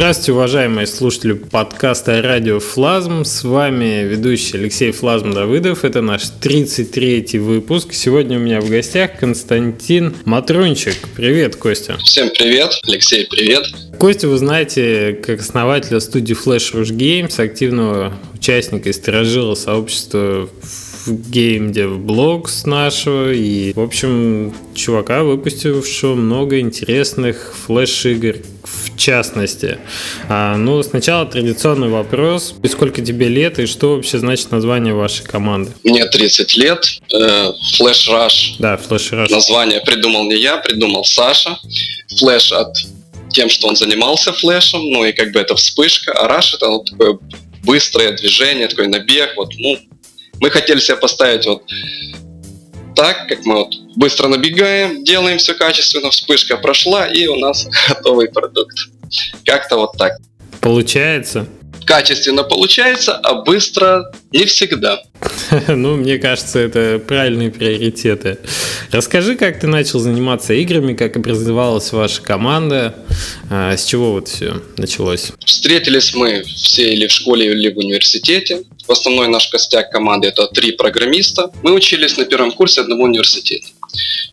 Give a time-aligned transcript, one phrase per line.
[0.00, 3.26] Здравствуйте, уважаемые слушатели подкаста «Радио Флазм».
[3.26, 5.84] С вами ведущий Алексей Флазм Давыдов.
[5.84, 7.92] Это наш 33-й выпуск.
[7.92, 10.96] Сегодня у меня в гостях Константин Матрунчик.
[11.14, 11.98] Привет, Костя.
[11.98, 12.70] Всем привет.
[12.84, 13.66] Алексей, привет.
[13.98, 20.89] Костя вы знаете как основателя студии Flash Rush Games, активного участника и сторожила сообщества в
[21.06, 29.78] геймдев блогс нашего и, в общем, чувака, выпустившего много интересных флеш-игр в частности.
[30.28, 32.54] А, ну, сначала традиционный вопрос.
[32.62, 35.72] И сколько тебе лет и что вообще значит название вашей команды?
[35.84, 36.84] Мне 30 лет.
[37.12, 38.56] Э, Flash Rush.
[38.58, 39.30] Да, Flash Rush.
[39.30, 41.58] Название придумал не я, придумал Саша.
[42.20, 42.76] Flash от
[43.30, 46.90] тем, что он занимался флешем, ну и как бы это вспышка, а Rush это вот
[46.90, 47.18] такое
[47.62, 49.78] быстрое движение, такой набег, вот, ну,
[50.40, 51.62] мы хотели себе поставить вот
[52.96, 58.28] так, как мы вот быстро набегаем, делаем все качественно, вспышка прошла, и у нас готовый
[58.28, 58.76] продукт.
[59.44, 60.18] Как-то вот так.
[60.60, 61.46] Получается?
[61.86, 65.02] Качественно получается, а быстро не всегда.
[65.68, 68.38] Ну, мне кажется, это правильные приоритеты.
[68.92, 72.94] Расскажи, как ты начал заниматься играми, как образовалась ваша команда,
[73.50, 75.32] а, с чего вот все началось?
[75.44, 78.62] Встретились мы все или в школе, или в университете.
[78.90, 81.52] В основной наш костяк команды это три программиста.
[81.62, 83.68] Мы учились на первом курсе одного университета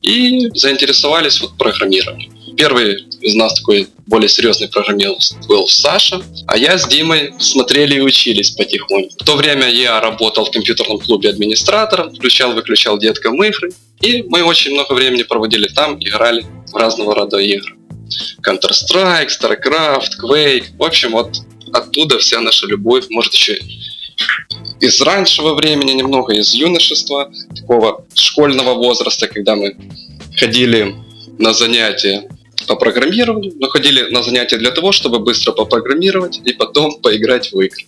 [0.02, 2.36] и заинтересовались вот программированием.
[2.58, 8.02] Первый из нас такой более серьезный программист был Саша, а я с Димой смотрели и
[8.02, 9.14] учились потихоньку.
[9.20, 13.70] В то время я работал в компьютерном клубе администратором, включал-выключал деткам игры,
[14.02, 17.76] и мы очень много времени проводили там, играли в разного рода игры.
[18.44, 20.66] Counter-Strike, StarCraft, Quake.
[20.80, 21.38] В общем, вот
[21.72, 23.60] оттуда вся наша любовь, может еще
[24.80, 29.76] из раннего времени немного, из юношества, такого школьного возраста, когда мы
[30.36, 30.96] ходили
[31.38, 32.30] на занятия
[32.68, 37.60] по программированию, но ходили на занятия для того, чтобы быстро попрограммировать и потом поиграть в
[37.60, 37.86] игры.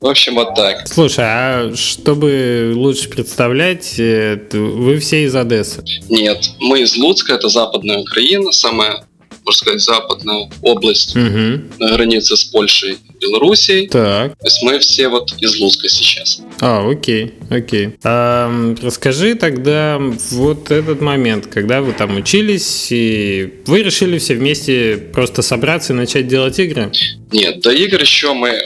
[0.00, 0.86] В общем, вот так.
[0.86, 5.82] Слушай, а чтобы лучше представлять, э, вы все из Одессы?
[6.08, 9.07] Нет, мы из Луцка, это западная Украина, самая
[9.48, 11.62] можно сказать, западная область угу.
[11.78, 13.88] на границе с Польшей и Белоруссией.
[13.88, 14.36] Так.
[14.38, 16.42] То есть мы все вот из Луцка сейчас.
[16.60, 17.96] А, окей, окей.
[18.04, 19.98] А, расскажи тогда
[20.30, 25.96] вот этот момент, когда вы там учились, и вы решили все вместе просто собраться и
[25.96, 26.92] начать делать игры?
[27.32, 28.60] Нет, до игр еще мы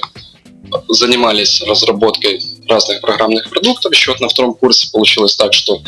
[0.89, 3.93] занимались разработкой разных программных продуктов.
[3.93, 5.81] Еще вот на втором курсе получилось так, что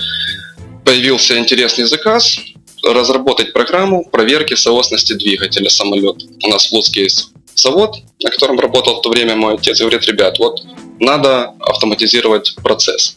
[0.85, 2.39] появился интересный заказ,
[2.85, 6.27] разработать программу проверки соосности двигателя самолета.
[6.45, 9.83] У нас в Луцке есть завод, на котором работал в то время мой отец, и
[9.83, 10.63] говорит, ребят, вот
[11.01, 13.17] надо автоматизировать процесс.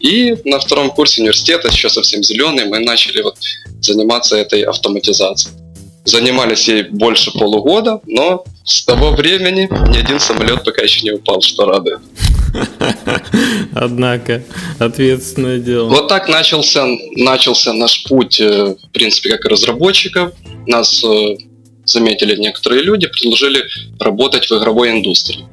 [0.00, 3.36] И на втором курсе университета, еще совсем зеленый, мы начали вот
[3.80, 5.56] заниматься этой автоматизацией.
[6.04, 11.40] Занимались ей больше полугода, но с того времени ни один самолет пока еще не упал,
[11.40, 12.00] что радует.
[13.74, 14.42] Однако,
[14.78, 15.88] ответственное дело.
[15.88, 16.86] Вот так начался,
[17.16, 20.32] начался наш путь, э, в принципе, как разработчиков.
[20.66, 21.36] Нас э,
[21.84, 23.64] заметили некоторые люди, предложили
[23.98, 25.44] работать в игровой индустрии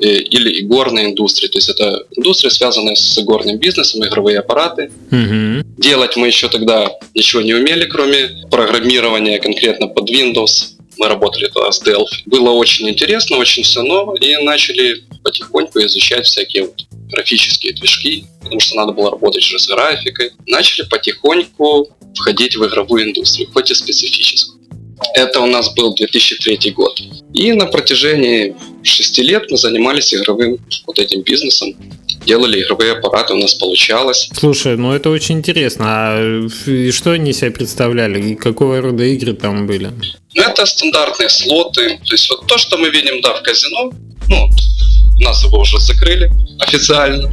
[0.00, 1.48] э, или игорной индустрии.
[1.48, 4.90] То есть это индустрия, связанная с игорным бизнесом, игровые аппараты.
[5.10, 5.66] Угу.
[5.78, 10.77] Делать мы еще тогда ничего не умели, кроме программирования конкретно под Windows.
[10.98, 12.22] Мы работали тогда с Delphi.
[12.26, 18.60] Было очень интересно, очень все ново, и начали потихоньку изучать всякие вот графические движки, потому
[18.60, 20.32] что надо было работать уже с графикой.
[20.46, 24.58] Начали потихоньку входить в игровую индустрию, хоть и специфическую.
[25.14, 27.00] Это у нас был 2003 год.
[27.32, 31.74] И на протяжении шести лет мы занимались игровым вот этим бизнесом.
[32.26, 34.28] Делали игровые аппараты, у нас получалось.
[34.32, 35.84] Слушай, ну это очень интересно.
[35.88, 36.48] А
[36.92, 38.20] что они себя представляли?
[38.20, 39.90] И какого рода игры там были?
[40.34, 41.98] Ну, это стандартные слоты.
[42.04, 43.90] То есть вот то, что мы видим, да, в казино,
[44.28, 44.50] ну,
[45.20, 46.30] нас его уже закрыли
[46.60, 47.28] официально.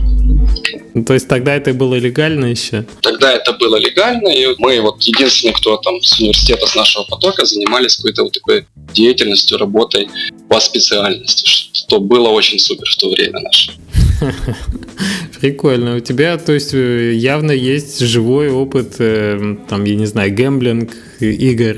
[0.96, 2.86] Ну, то есть тогда это было легально еще?
[3.02, 7.46] Тогда это было легально, и мы вот единственные, кто там с университета, с нашего потока
[7.46, 10.08] занимались какой-то вот такой деятельностью, работой
[10.48, 13.74] по специальности, что было очень супер в то время наше.
[15.42, 15.98] Прикольно.
[15.98, 20.94] У тебя, то есть, э, явно есть живой опыт, э, там, я не знаю, гэмблинг
[21.20, 21.78] игр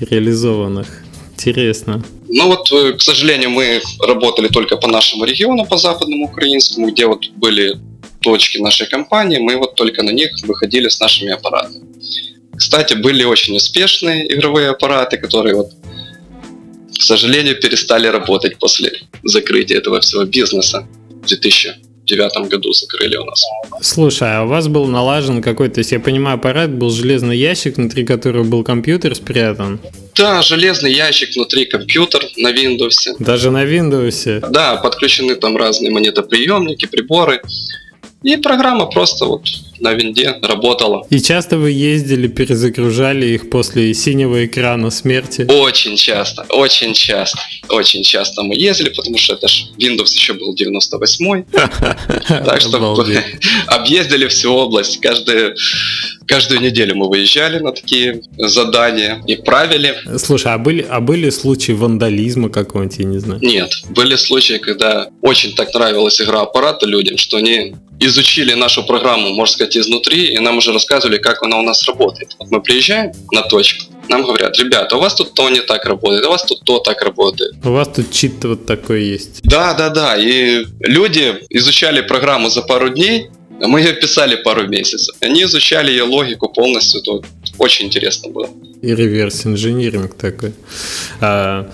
[0.00, 0.88] реализованных.
[1.34, 2.02] Интересно.
[2.26, 7.06] Ну вот, э, к сожалению, мы работали только по нашему региону, по западному украинскому, где
[7.06, 7.78] вот были
[8.20, 11.84] точки нашей компании, мы вот только на них выходили с нашими аппаратами.
[12.56, 15.70] Кстати, были очень успешные игровые аппараты, которые вот,
[16.98, 18.92] к сожалению, перестали работать после
[19.24, 23.42] закрытия этого всего бизнеса в 2009 году закрыли у нас.
[23.80, 27.78] Слушай, а у вас был налажен какой-то, то есть я понимаю, аппарат был железный ящик,
[27.78, 29.80] внутри которого был компьютер спрятан?
[30.14, 33.16] Да, железный ящик внутри компьютер на Windows.
[33.18, 34.50] Даже на Windows?
[34.50, 37.40] Да, подключены там разные монетоприемники, приборы.
[38.22, 39.46] И программа просто вот
[39.80, 41.06] на винде работала.
[41.10, 45.46] И часто вы ездили, перезагружали их после синего экрана смерти?
[45.48, 47.38] Очень часто, очень часто,
[47.68, 51.44] очень часто мы ездили, потому что это ж Windows еще был 98-й.
[52.50, 52.78] Так что
[53.66, 55.00] объездили всю область.
[55.00, 55.56] Каждую,
[56.26, 59.96] каждую неделю мы выезжали на такие задания и правили.
[60.18, 63.40] Слушай, а были, а были случаи вандализма какого-нибудь, я не знаю?
[63.42, 69.34] Нет, были случаи, когда очень так нравилась игра аппарата людям, что они изучили нашу программу,
[69.34, 72.36] можно сказать, изнутри, и нам уже рассказывали, как она у нас работает.
[72.38, 76.24] Вот мы приезжаем на точку, нам говорят, ребята, у вас тут то не так работает,
[76.26, 77.54] у вас тут то так работает.
[77.64, 79.40] У вас тут чит вот такой есть.
[79.42, 80.16] Да, да, да.
[80.16, 83.28] И люди изучали программу за пару дней,
[83.62, 85.14] а мы ее писали пару месяцев.
[85.20, 87.22] Они изучали ее логику полностью, то
[87.58, 88.48] очень интересно было.
[88.82, 90.54] И реверс инжиниринг такой.
[91.20, 91.70] А,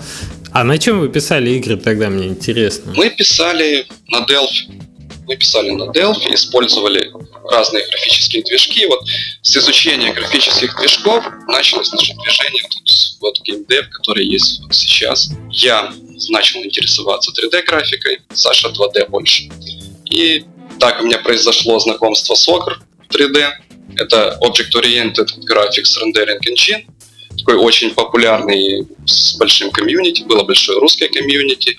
[0.51, 2.93] а на чем вы писали игры тогда, мне интересно?
[2.95, 4.81] Мы писали на Delphi
[5.27, 7.11] мы писали на Delphi, использовали
[7.51, 8.85] разные графические движки.
[8.85, 9.01] Вот
[9.41, 12.89] с изучения графических движков началось наше движение тут
[13.19, 15.29] вот геймдев, который есть вот сейчас.
[15.51, 15.93] Я
[16.29, 19.49] начал интересоваться 3D-графикой, Саша 2D больше.
[20.05, 20.45] И
[20.79, 22.77] так у меня произошло знакомство с Ogre
[23.09, 23.49] 3D.
[23.97, 26.85] Это Object Oriented Graphics Rendering Engine
[27.47, 31.77] такой очень популярный с большим комьюнити, было большое русское комьюнити.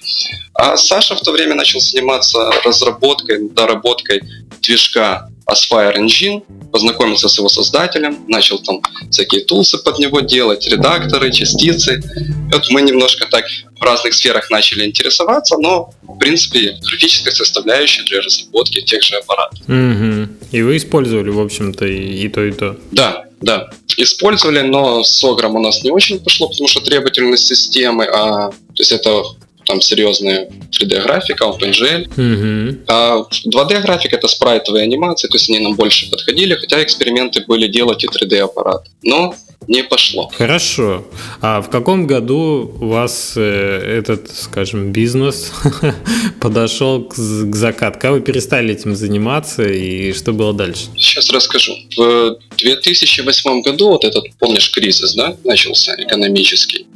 [0.54, 4.22] А Саша в то время начал заниматься разработкой, доработкой
[4.62, 6.42] движка Aspire Engine,
[6.72, 8.80] познакомился с его создателем, начал там
[9.10, 12.02] всякие тулсы под него делать, редакторы, частицы.
[12.50, 13.44] И вот мы немножко так
[13.78, 19.60] в разных сферах начали интересоваться, но, в принципе, графическая составляющая для разработки тех же аппаратов.
[19.68, 20.28] Угу.
[20.52, 22.76] И вы использовали, в общем-то, и, и то, и то.
[22.90, 23.70] Да, да.
[24.00, 28.78] Использовали, но с Огром у нас не очень пошло, потому что требовательность системы, а, то
[28.78, 29.24] есть это
[29.66, 32.06] там серьезная 3D-графика, OpenGL.
[32.06, 32.84] Угу.
[32.86, 38.04] А 2D-графика это спрайтовые анимации, то есть они нам больше подходили, хотя эксперименты были делать
[38.04, 38.86] и 3D-аппарат.
[39.02, 39.34] Но
[39.66, 40.30] не пошло.
[40.34, 41.06] Хорошо.
[41.42, 45.52] А в каком году у вас э, этот, скажем, бизнес
[46.40, 47.98] подошел к, к закату?
[47.98, 50.86] Как вы перестали этим заниматься и что было дальше?
[50.96, 51.74] Сейчас расскажу.
[51.96, 56.86] В 2008 году, вот этот, помнишь, кризис, да, начался экономический.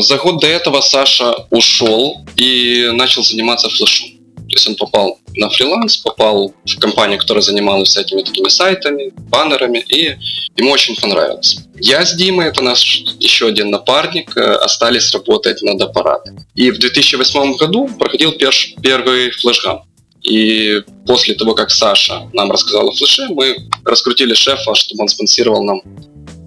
[0.00, 4.13] За год до этого Саша ушел и начал заниматься флешом.
[4.54, 9.84] То есть он попал на фриланс, попал в компанию, которая занималась всякими такими сайтами, баннерами,
[9.88, 10.16] и
[10.54, 11.58] ему очень понравилось.
[11.80, 16.38] Я с Димой, это наш еще один напарник, э, остались работать над аппаратом.
[16.54, 19.82] И в 2008 году проходил перш, первый флешгам.
[20.22, 25.64] И после того, как Саша нам рассказал о флеше, мы раскрутили шефа, чтобы он спонсировал
[25.64, 25.82] нам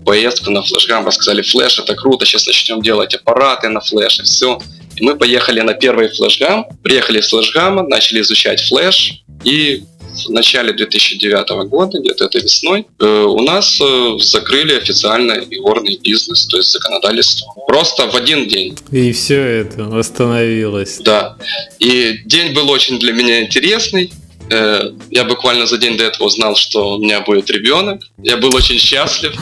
[0.06, 4.62] поездку на флешгам, рассказали, флеш это круто, сейчас начнем делать аппараты на флеше, все.
[4.98, 9.84] И мы поехали на первый флешгам, приехали с флешгама, начали изучать флеш, и
[10.26, 16.48] в начале 2009 года, где-то этой весной, э, у нас э, закрыли официально игорный бизнес,
[16.48, 17.54] то есть законодательство.
[17.68, 18.78] Просто в один день.
[18.92, 21.00] И все это восстановилось.
[21.00, 21.38] Да.
[21.80, 24.12] И день был очень для меня интересный.
[24.50, 28.02] Э, я буквально за день до этого узнал, что у меня будет ребенок.
[28.18, 29.34] Я был очень счастлив.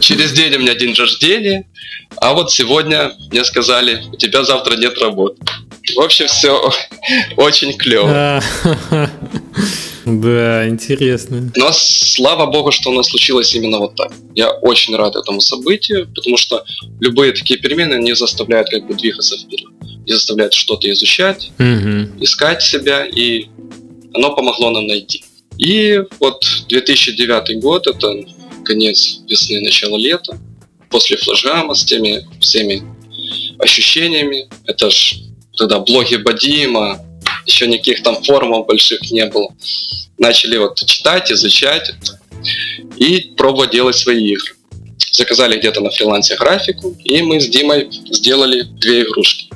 [0.00, 1.66] Через день у меня день рождения.
[2.16, 5.36] А вот сегодня мне сказали, у тебя завтра нет работы.
[5.96, 6.70] В общем, все
[7.36, 8.42] очень клево.
[10.10, 11.52] Да, интересно.
[11.54, 14.10] Но слава богу, что у нас случилось именно вот так.
[14.34, 16.64] Я очень рад этому событию, потому что
[16.98, 19.68] любые такие перемены не заставляют как бы двигаться вперед.
[20.06, 22.22] Не заставляют что-то изучать, угу.
[22.22, 23.48] искать себя, и
[24.14, 25.24] оно помогло нам найти.
[25.58, 28.24] И вот 2009 год, это
[28.64, 30.38] конец весны, начало лета
[30.90, 32.82] после флешгама с теми всеми
[33.58, 34.48] ощущениями.
[34.66, 35.16] Это ж
[35.56, 37.00] тогда блоги Бадима,
[37.46, 39.54] еще никаких там форумов больших не было.
[40.18, 41.92] Начали вот читать, изучать
[42.96, 44.54] и пробовать делать свои игры.
[45.12, 49.48] Заказали где-то на фрилансе графику, и мы с Димой сделали две игрушки.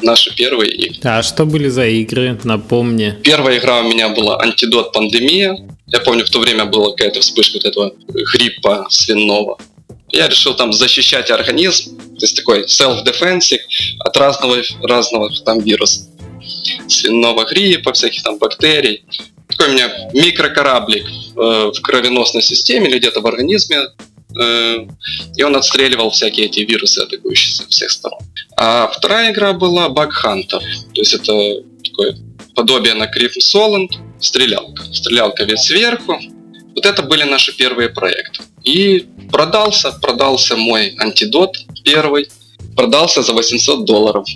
[0.00, 1.00] Наши первые игры.
[1.04, 2.38] А что были за игры?
[2.44, 3.16] Напомни.
[3.22, 5.56] Первая игра у меня была «Антидот пандемия».
[5.86, 7.92] Я помню, в то время была какая-то вспышка вот этого
[8.32, 9.58] гриппа свиного
[10.08, 13.58] я решил там защищать организм, то есть такой self-defense
[14.00, 16.08] от разного, разного там вируса.
[16.88, 19.04] Свиного гриппа, всяких там бактерий.
[19.48, 23.88] Такой у меня микрокораблик э, в кровеносной системе или где-то в организме,
[24.40, 24.86] э,
[25.36, 28.20] и он отстреливал всякие эти вирусы, атакующие со всех сторон.
[28.56, 31.32] А вторая игра была Bug Hunter, то есть это
[31.84, 32.16] такое
[32.54, 33.88] подобие на Crimson Solent,
[34.20, 34.82] стрелялка.
[34.92, 36.18] Стрелялка весь сверху.
[36.74, 38.42] Вот это были наши первые проекты.
[38.64, 42.28] И продался, продался мой антидот первый.
[42.74, 44.26] продался за 800 долларов.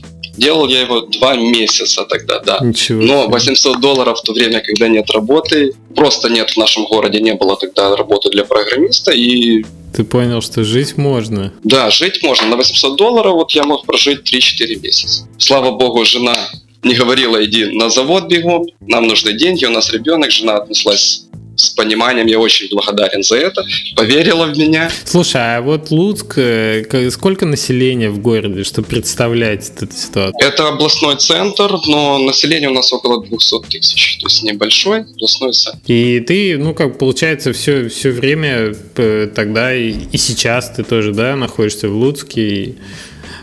[0.41, 2.59] Делал я его два месяца тогда, да.
[2.63, 3.03] Ничего.
[3.03, 7.35] Но 800 долларов в то время, когда нет работы, просто нет в нашем городе, не
[7.35, 11.53] было тогда работы для программиста, и Ты понял, что жить можно.
[11.63, 12.49] да, жить можно.
[12.49, 15.29] На 800 долларов вот я мог прожить 3-4 месяца.
[15.37, 16.37] Слава богу, жена
[16.83, 21.27] не говорила, иди на завод бегом, нам нужны деньги, у нас ребенок, жена отнеслась
[21.61, 23.65] с пониманием, я очень благодарен за это,
[23.97, 24.91] поверила в меня.
[25.05, 30.35] Слушай, а вот Луцк, э, сколько населения в городе, чтобы представлять эту ситуацию?
[30.41, 35.81] Это областной центр, но население у нас около 200 тысяч, то есть небольшой областной центр.
[35.87, 41.13] И ты, ну, как получается, все, все время э, тогда и, и сейчас ты тоже,
[41.13, 42.41] да, находишься в Луцке.
[42.41, 42.75] И...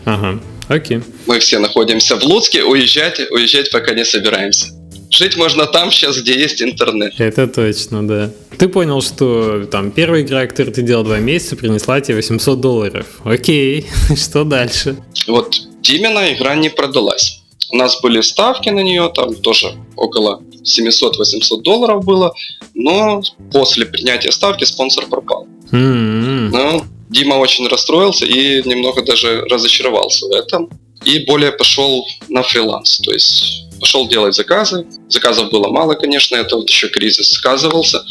[0.04, 1.00] Ага, окей.
[1.26, 4.77] Мы все находимся в Луцке, уезжать, уезжать пока не собираемся.
[5.10, 7.14] Жить можно там сейчас, где есть интернет.
[7.18, 8.30] Это точно, да.
[8.58, 13.06] Ты понял, что там первая игра, которую ты делал два месяца, принесла тебе 800 долларов.
[13.24, 13.86] Окей,
[14.16, 14.96] что дальше?
[15.26, 17.42] Вот Димина игра не продалась.
[17.70, 22.34] У нас были ставки на нее, там тоже около 700-800 долларов было,
[22.74, 23.22] но
[23.52, 25.46] после принятия ставки спонсор пропал.
[25.72, 26.50] М-м.
[26.50, 30.70] Но Дима очень расстроился и немного даже разочаровался в этом.
[31.04, 34.86] И более пошел на фриланс, то есть пошел делать заказы.
[35.08, 38.02] Заказов было мало, конечно, это вот еще кризис сказывался.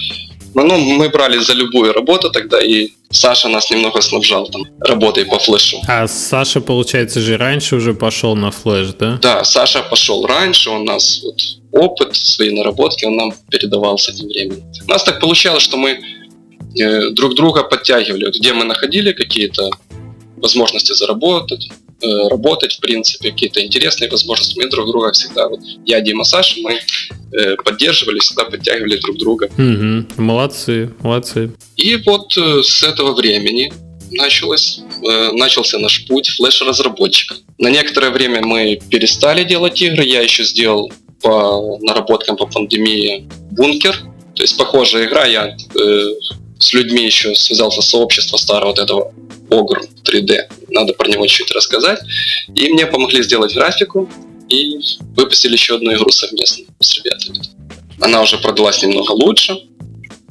[0.54, 5.26] Но ну, мы брали за любую работу тогда, и Саша нас немного снабжал там работой
[5.26, 5.78] по флешу.
[5.88, 9.20] А Саша, получается, же раньше уже пошел на флеш, да?
[9.22, 11.40] Да, Саша пошел раньше, он нас вот
[11.72, 14.64] опыт, свои наработки, он нам передавал с этим временем.
[14.88, 16.00] У нас так получалось, что мы
[16.80, 19.70] э, друг друга подтягивали, вот где мы находили какие-то
[20.38, 21.70] возможности заработать,
[22.02, 26.60] э, работать, в принципе, какие-то интересные возможности, мы друг друга всегда, вот я, Дима, Саша,
[26.62, 26.80] мы
[27.34, 29.50] э, поддерживали, всегда подтягивали друг друга.
[29.58, 30.08] Мгм.
[30.18, 31.52] Молодцы, молодцы.
[31.76, 33.72] И вот э, с этого времени
[34.12, 37.36] началось, э, начался наш путь флеш-разработчика.
[37.58, 43.98] На некоторое время мы перестали делать игры, я еще сделал по наработкам по пандемии бункер,
[44.36, 46.14] то есть похожая игра, я э,
[46.60, 49.14] с людьми еще связался с сообществом старого вот этого
[49.50, 52.00] Огр 3D, надо про него чуть рассказать,
[52.54, 54.10] и мне помогли сделать графику,
[54.50, 54.80] и
[55.16, 57.40] выпустили еще одну игру совместно с ребятами.
[58.00, 59.58] Она уже продалась немного лучше,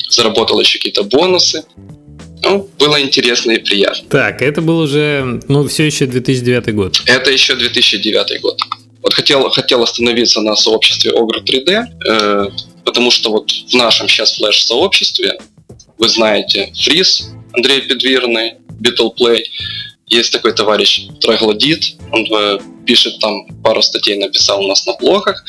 [0.08, 1.64] заработал еще какие-то бонусы.
[2.42, 4.08] Ну, было интересно и приятно.
[4.08, 7.02] Так, это был уже, ну, все еще 2009 год.
[7.06, 8.60] Это еще 2009 год.
[9.02, 12.46] Вот хотел, хотел остановиться на сообществе Ogre 3D, э,
[12.84, 15.38] потому что вот в нашем сейчас флеш-сообществе,
[15.98, 19.42] вы знаете, Фриз, Андрей Бедвирный, Beatleplay,
[20.06, 25.44] есть такой товарищ Троглодит, он э, пишет там, пару статей написал у нас на блогах,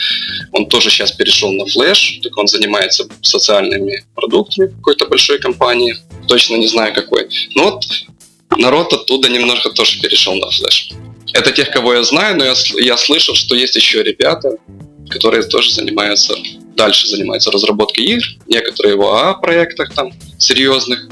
[0.51, 5.95] он тоже сейчас перешел на флеш, так он занимается социальными продуктами какой-то большой компании,
[6.27, 7.29] точно не знаю какой.
[7.53, 7.85] Но вот
[8.57, 10.89] народ оттуда немножко тоже перешел на флеш.
[11.33, 14.57] Это тех, кого я знаю, но я, я слышал, что есть еще ребята,
[15.09, 16.35] которые тоже занимаются,
[16.75, 21.07] дальше занимаются разработкой игр, некоторые в АА проектах там серьезных,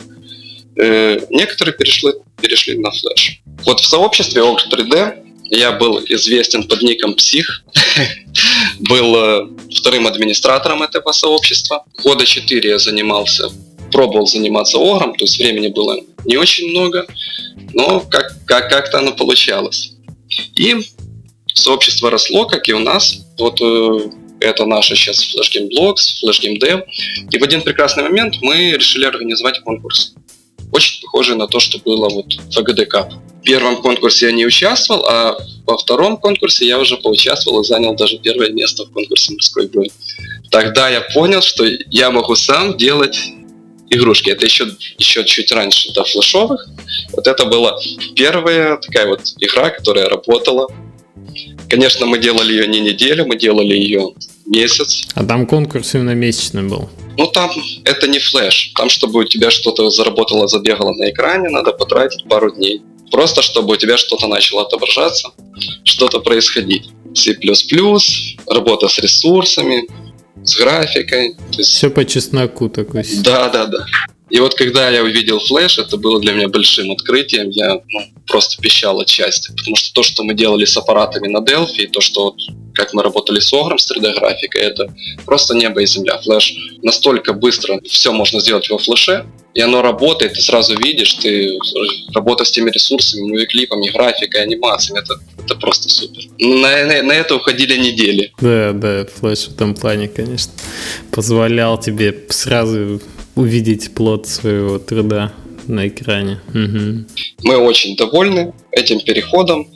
[0.77, 2.11] Э, некоторые перешли,
[2.41, 3.41] перешли на флеш.
[3.65, 7.63] Вот в сообществе OG 3D я был известен под ником Псих,
[8.79, 11.85] был э, вторым администратором этого сообщества.
[12.03, 13.49] Года 4 я занимался,
[13.91, 17.05] пробовал заниматься Огром, то есть времени было не очень много,
[17.73, 19.93] но как, как, как-то оно получалось.
[20.57, 20.75] И
[21.53, 23.24] сообщество росло, как и у нас.
[23.37, 26.83] Вот э, это наша сейчас Flash Game Blogs, Flash Game Dev.
[27.31, 30.13] И в один прекрасный момент мы решили организовать конкурс.
[30.71, 33.13] Очень похожий на то, что было вот в АГД Cup.
[33.41, 37.95] В первом конкурсе я не участвовал, а во втором конкурсе я уже поучаствовал и занял
[37.95, 39.91] даже первое место в конкурсе морской бой.
[40.49, 43.17] Тогда я понял, что я могу сам делать
[43.89, 44.29] игрушки.
[44.29, 46.67] Это еще, еще чуть раньше, до флешовых.
[47.13, 47.77] Вот это была
[48.15, 50.67] первая такая вот игра, которая работала.
[51.69, 54.13] Конечно, мы делали ее не неделю, мы делали ее
[54.45, 55.07] месяц.
[55.15, 56.89] А там конкурс именно месячный был.
[57.17, 57.49] Ну там
[57.83, 58.71] это не флеш.
[58.75, 62.81] Там, чтобы у тебя что-то заработало, забегало на экране, надо потратить пару дней.
[63.11, 65.29] Просто чтобы у тебя что-то начало отображаться,
[65.83, 66.89] что-то происходить.
[67.13, 67.33] C++,
[68.47, 69.87] работа с ресурсами,
[70.43, 71.35] с графикой.
[71.53, 73.03] Есть Все по чесноку такой.
[73.23, 73.85] да, да, да.
[74.29, 77.49] И вот когда я увидел флеш, это было для меня большим открытием.
[77.49, 79.09] Я ну, просто пищал от.
[79.09, 82.39] Потому что то, что мы делали с аппаратами на Delphi, то, что вот,
[82.73, 84.93] как мы работали с Огром, с 3D-графикой, это
[85.25, 86.17] просто небо и земля.
[86.17, 91.57] Флеш настолько быстро все можно сделать во флеше, и оно работает, ты сразу видишь, ты
[92.13, 95.13] работа с теми ресурсами, мувиклипами, графикой, анимациями, это,
[95.45, 96.23] это просто супер.
[96.39, 98.33] На, на, на это уходили недели.
[98.41, 100.51] Да, да, флеш в этом плане, конечно,
[101.11, 102.99] позволял тебе сразу
[103.35, 105.31] увидеть плод своего труда
[105.67, 106.39] на экране.
[106.53, 107.07] Мгм.
[107.43, 109.67] Мы очень довольны этим переходом.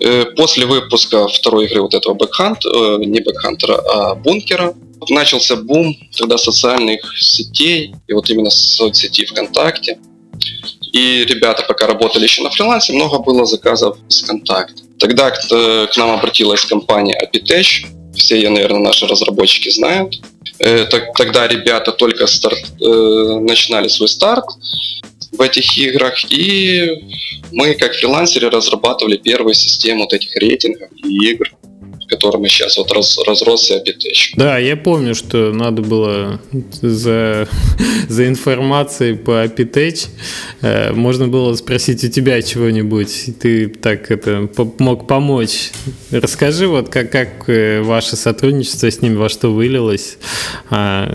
[0.00, 4.74] Э, после выпуска второй игры вот этого Бэкхант, э, не Бэкхантера, а Бункера,
[5.08, 9.98] начался бум тогда социальных сетей, и вот именно соцсети ВКонтакте.
[10.92, 14.82] И ребята, пока работали еще на фрилансе, много было заказов с ВКонтакте.
[14.98, 20.20] Тогда к, э, к нам обратилась компания Apitech, все ее, наверное, наши разработчики знают.
[20.58, 24.44] Так, тогда ребята только старт, э, начинали свой старт,
[25.32, 26.90] в этих играх, и
[27.52, 31.50] мы как фрилансеры разрабатывали первую систему вот этих рейтингов и игр
[32.10, 34.34] которыми сейчас вот раз, разросся Apitech.
[34.36, 36.40] Да, я помню, что надо было
[36.82, 37.48] за,
[38.08, 40.08] за информацией по Apitech,
[40.60, 44.48] э, можно было спросить у тебя чего-нибудь, ты так это
[44.78, 45.70] мог помочь.
[46.10, 50.18] Расскажи вот, как, как э, ваше сотрудничество с ними, во что вылилось.
[50.68, 51.08] А,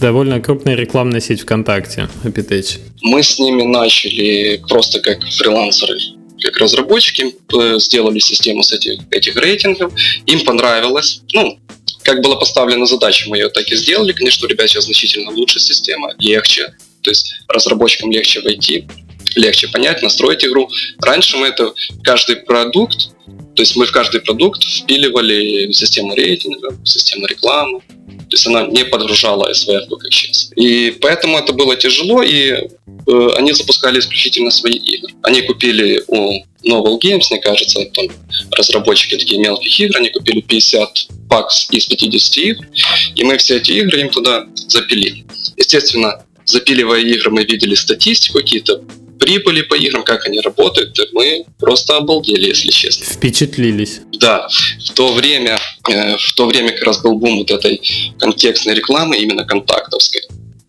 [0.00, 2.78] довольно крупная рекламная сеть ВКонтакте, Apitech.
[3.02, 5.98] Мы с ними начали просто как фрилансеры
[6.40, 9.92] как разработчики э, сделали систему с этих, этих рейтингов,
[10.26, 11.58] им понравилось, ну,
[12.02, 14.12] как была поставлена задача, мы ее так и сделали.
[14.12, 18.86] Конечно, у ребят сейчас значительно лучше система, легче, то есть разработчикам легче войти,
[19.34, 20.70] легче понять, настроить игру.
[21.00, 23.10] Раньше мы это каждый продукт,
[23.56, 28.84] то есть мы в каждый продукт впиливали систему рейтинга, систему рекламы, то есть она не
[28.84, 30.50] подгружала SVR, как сейчас.
[30.56, 35.14] И поэтому это было тяжело, и э, они запускали исключительно свои игры.
[35.22, 38.08] Они купили у Novel Games, мне кажется, там
[38.50, 42.66] разработчики такие мелких игр, они купили 50 пакс из 50 игр,
[43.14, 45.24] и мы все эти игры им туда запилили.
[45.56, 48.82] Естественно, запиливая игры, мы видели статистику, какие-то
[49.18, 53.06] прибыли по играм, как они работают, мы просто обалдели, если честно.
[53.06, 54.00] Впечатлились.
[54.18, 55.58] Да, в то время,
[55.88, 57.80] э, в то время как раз был бум вот этой
[58.18, 60.22] контекстной рекламы, именно контактовской.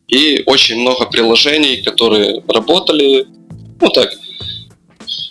[0.07, 3.27] И очень много приложений, которые работали,
[3.81, 4.13] ну так,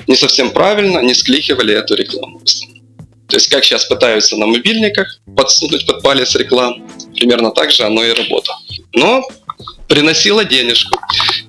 [0.06, 2.41] не совсем правильно, не скликивали эту рекламу.
[3.28, 8.04] То есть как сейчас пытаются на мобильниках подсунуть под палец рекламу, примерно так же оно
[8.04, 8.58] и работало.
[8.93, 9.23] Но
[9.88, 10.99] приносило денежку.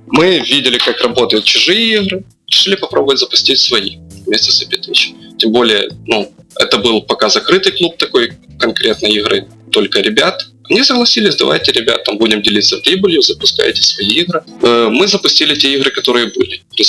[0.08, 5.38] Мы видели, как работают чужие игры, решили попробовать запустить свои вместе с Epitech.
[5.38, 10.48] Тем более, ну, это был пока закрытый клуб такой конкретной игры, только ребят.
[10.70, 14.43] Они согласились, давайте, ребят, там будем делиться прибылью, запускайте свои игры.
[14.62, 16.62] Э, мы запустили те игры, которые были.
[16.76, 16.84] То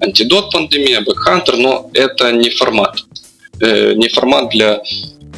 [0.00, 2.98] антидот пандемия, бэкхантер, но это не формат.
[3.60, 4.82] Э, не формат для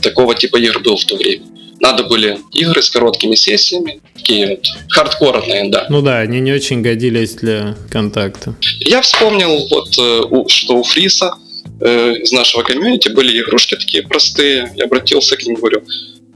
[0.00, 1.44] такого типа игр был в то время.
[1.82, 5.86] Надо были игры с короткими сессиями, такие вот хардкорные, да.
[5.90, 8.54] Ну да, они не очень годились для контакта.
[8.78, 11.34] Я вспомнил, вот, э, что у Фриса
[11.80, 14.72] э, из нашего комьюнити были игрушки такие простые.
[14.76, 15.82] Я обратился к ним, говорю,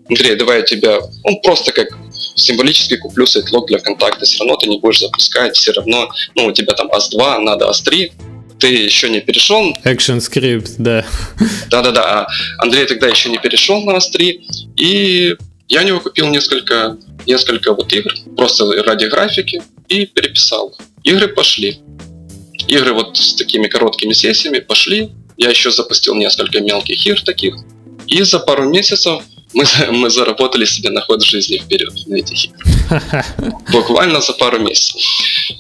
[0.09, 1.97] Андрей, давай я тебя, он просто как
[2.35, 6.53] символически куплю сайтлог для контакта, все равно ты не будешь запускать, все равно, ну, у
[6.53, 8.11] тебя там AS2, надо AS3,
[8.59, 9.77] ты еще не перешел.
[9.85, 11.05] Action Script, да.
[11.71, 12.03] Да-да-да.
[12.03, 12.27] А
[12.59, 14.41] Андрей тогда еще не перешел на AS3,
[14.77, 15.37] и
[15.69, 20.77] я у него купил несколько, несколько вот игр, просто ради графики, и переписал.
[21.03, 21.79] Игры пошли.
[22.69, 25.11] Игры вот с такими короткими сессиями пошли.
[25.37, 27.55] Я еще запустил несколько мелких игр таких.
[28.07, 29.23] И за пару месяцев
[29.57, 33.25] мы, мы заработали себе на ход жизни вперед на этих играх.
[33.73, 35.01] Буквально за пару месяцев.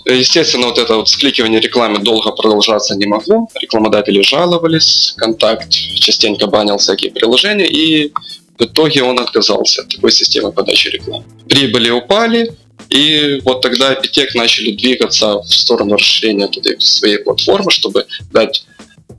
[0.04, 3.48] Естественно, вот это вот скликивание рекламы долго продолжаться не могло.
[3.60, 8.12] Рекламодатели жаловались, контакт частенько банил всякие приложения, и
[8.58, 11.24] в итоге он отказался от такой системы подачи рекламы.
[11.48, 12.54] Прибыли упали,
[12.90, 18.66] и вот тогда Epitech начали двигаться в сторону расширения своей платформы, чтобы дать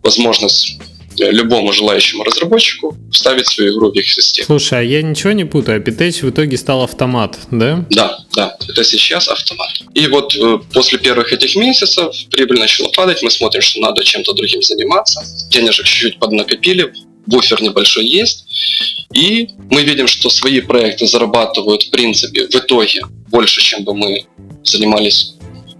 [0.03, 0.77] возможность
[1.19, 4.45] любому желающему разработчику вставить свою игру в их систему.
[4.45, 7.85] Слушай, а я ничего не путаю, Apitech в итоге стал автомат, да?
[7.89, 9.69] Да, да, это сейчас автомат.
[9.93, 14.33] И вот э, после первых этих месяцев прибыль начала падать, мы смотрим, что надо чем-то
[14.33, 16.93] другим заниматься, денежек чуть-чуть поднакопили,
[17.25, 18.45] буфер небольшой есть,
[19.13, 24.25] и мы видим, что свои проекты зарабатывают в принципе в итоге больше, чем бы мы
[24.63, 25.33] занимались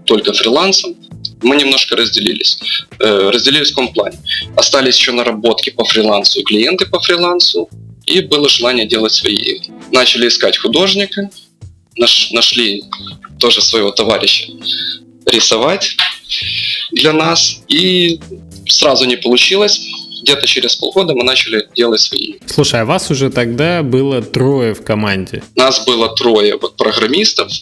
[0.08, 0.96] только фрилансом,
[1.42, 2.58] мы немножко разделились.
[2.98, 4.18] Э, разделились в каком плане?
[4.56, 7.68] Остались еще наработки по фрилансу и клиенты по фрилансу,
[8.06, 9.60] и было желание делать свои.
[9.92, 11.30] Начали искать художника,
[11.96, 12.84] наш, нашли
[13.38, 14.50] тоже своего товарища
[15.26, 15.96] рисовать
[16.92, 18.18] для нас, и
[18.66, 19.78] сразу не получилось.
[20.22, 22.34] Где-то через полгода мы начали делать свои.
[22.46, 25.42] Слушай, а вас уже тогда было трое в команде?
[25.54, 27.52] Нас было трое вот программистов,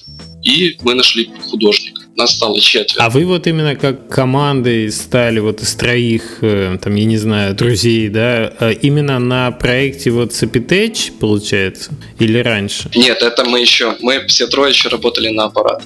[0.46, 2.02] и мы нашли художника.
[2.14, 3.04] Нас стало четверо.
[3.04, 7.54] А вы вот именно как командой стали вот из троих, э, там, я не знаю,
[7.54, 12.90] друзей, да, э, именно на проекте вот Сапитеч, получается, или раньше?
[12.94, 15.82] Нет, это мы еще, мы все трое еще работали на аппарат.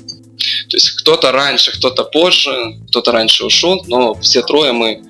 [0.68, 2.50] То есть кто-то раньше, кто-то позже,
[2.90, 5.02] кто-то раньше ушел, но все трое мы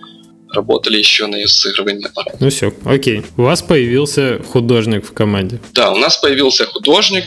[0.52, 2.36] работали еще на сыгрывании аппарата.
[2.40, 3.22] Ну все, окей.
[3.36, 5.60] У вас появился художник в команде.
[5.74, 7.24] Да, у нас появился художник.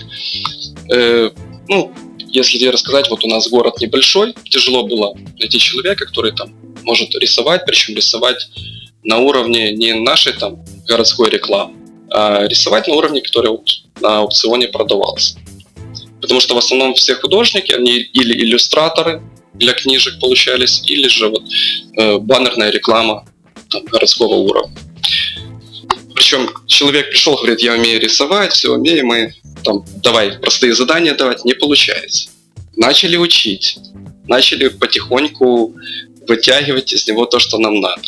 [0.91, 1.29] Э,
[1.69, 1.93] ну,
[2.33, 7.15] если тебе рассказать, вот у нас город небольшой, тяжело было найти человека, который там может
[7.15, 8.47] рисовать, причем рисовать
[9.03, 11.75] на уровне не нашей там городской рекламы,
[12.11, 13.51] а рисовать на уровне, который
[14.01, 15.37] на аукционе продавался.
[16.21, 19.21] Потому что в основном все художники, они или иллюстраторы
[19.53, 21.43] для книжек получались, или же вот
[21.97, 23.25] э, баннерная реклама
[23.69, 24.75] там, городского уровня.
[26.23, 31.43] Причем человек пришел, говорит, я умею рисовать, все умею, мы там, давай простые задания давать,
[31.43, 32.29] не получается.
[32.77, 33.77] Начали учить,
[34.25, 35.75] начали потихоньку
[36.25, 38.03] вытягивать из него то, что нам надо.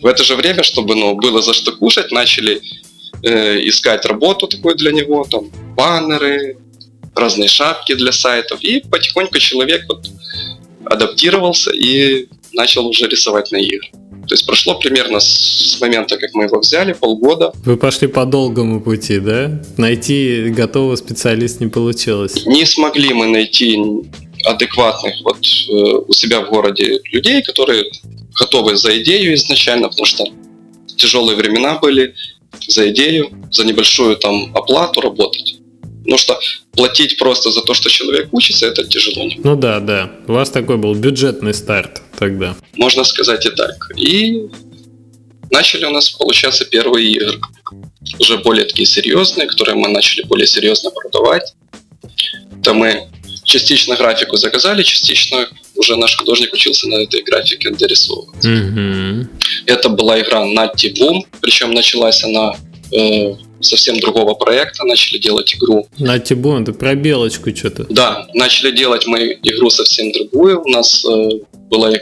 [0.00, 2.62] В это же время, чтобы ну, было за что кушать, начали
[3.22, 6.56] э, искать работу такую для него, там баннеры,
[7.14, 10.08] разные шапки для сайтов, и потихоньку человек вот
[10.86, 13.90] адаптировался и начал уже рисовать на игры.
[14.30, 17.52] То есть прошло примерно с момента, как мы его взяли, полгода.
[17.64, 19.60] Вы пошли по долгому пути, да?
[19.76, 22.46] Найти готового специалиста не получилось.
[22.46, 23.76] Не смогли мы найти
[24.44, 27.90] адекватных вот э, у себя в городе людей, которые
[28.38, 30.24] готовы за идею изначально, потому что
[30.96, 32.14] тяжелые времена были,
[32.68, 35.56] за идею, за небольшую там оплату работать.
[36.10, 36.40] Потому что
[36.72, 39.30] платить просто за то, что человек учится, это тяжело.
[39.44, 40.10] Ну да, да.
[40.26, 42.56] У вас такой был бюджетный старт тогда.
[42.74, 43.76] Можно сказать и так.
[43.96, 44.48] И
[45.52, 47.40] начали у нас получаться первые игры.
[48.18, 51.54] Уже более такие серьезные, которые мы начали более серьезно продавать.
[52.64, 53.08] То мы
[53.44, 55.46] частично графику заказали, частично
[55.76, 58.44] уже наш художник учился на этой графике дорисовывать.
[58.44, 59.26] Mm-hmm.
[59.66, 62.56] Это была игра Natty Boom, причем началась она
[62.92, 65.86] э, совсем другого проекта, начали делать игру.
[65.98, 67.86] Natty Boom, это про белочку что-то.
[67.88, 70.62] Да, начали делать мы игру совсем другую.
[70.62, 71.28] У нас э,
[71.68, 71.92] была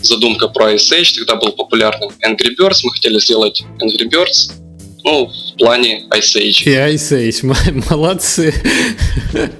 [0.00, 4.52] задумка про Ice Age, тогда был популярным Angry Birds, мы хотели сделать Angry Birds,
[5.04, 6.64] ну, в плане Ice Age.
[6.64, 8.52] И Ice Age, молодцы.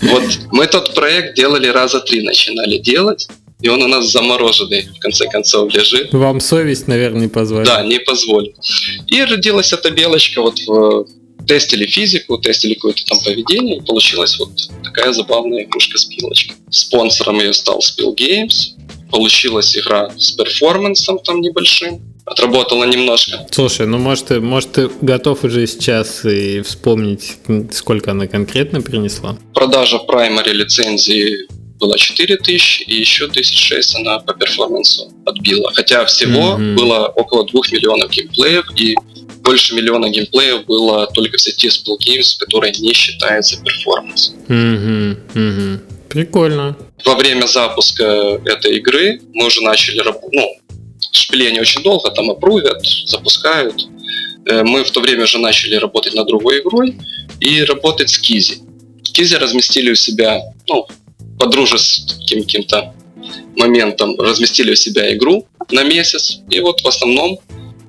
[0.02, 3.28] Вот мы тот проект делали раза три, начинали делать,
[3.60, 6.12] и он у нас замороженный, в конце концов, лежит.
[6.12, 7.66] Вам совесть, наверное, не позволит.
[7.66, 8.54] Да, не позволит.
[9.06, 11.06] И родилась эта белочка вот в
[11.46, 14.50] тестили физику, тестили какое-то там поведение, и получилась вот
[14.82, 16.56] такая забавная игрушка с пилочкой.
[16.70, 18.74] Спонсором ее стал Spill Games,
[19.10, 23.46] получилась игра с перформансом там небольшим, отработала немножко.
[23.50, 27.36] Слушай, ну может, ты, может ты готов уже сейчас и вспомнить,
[27.72, 29.38] сколько она конкретно принесла?
[29.54, 31.46] Продажа праймари лицензии
[31.78, 35.72] была 4000, и еще 1006 она по перформансу отбила.
[35.74, 36.74] Хотя всего mm-hmm.
[36.74, 38.94] было около 2 миллионов геймплеев, и
[39.40, 44.36] больше миллиона геймплеев было только в сети Spill Games, которая не считается перформансом.
[44.48, 45.16] Mm-hmm.
[45.34, 45.78] Mm-hmm.
[46.08, 46.76] Прикольно.
[47.04, 50.48] Во время запуска этой игры мы уже начали работать, ну,
[51.12, 53.86] шпили они очень долго там опрувят, запускают.
[54.46, 56.96] Э, мы в то время уже начали работать над другой игрой
[57.40, 58.58] и работать с Кизи.
[59.02, 60.86] Кизи разместили у себя, ну,
[61.38, 62.94] по дружеским каким-то
[63.56, 66.40] моментом разместили у себя игру на месяц.
[66.50, 67.40] И вот в основном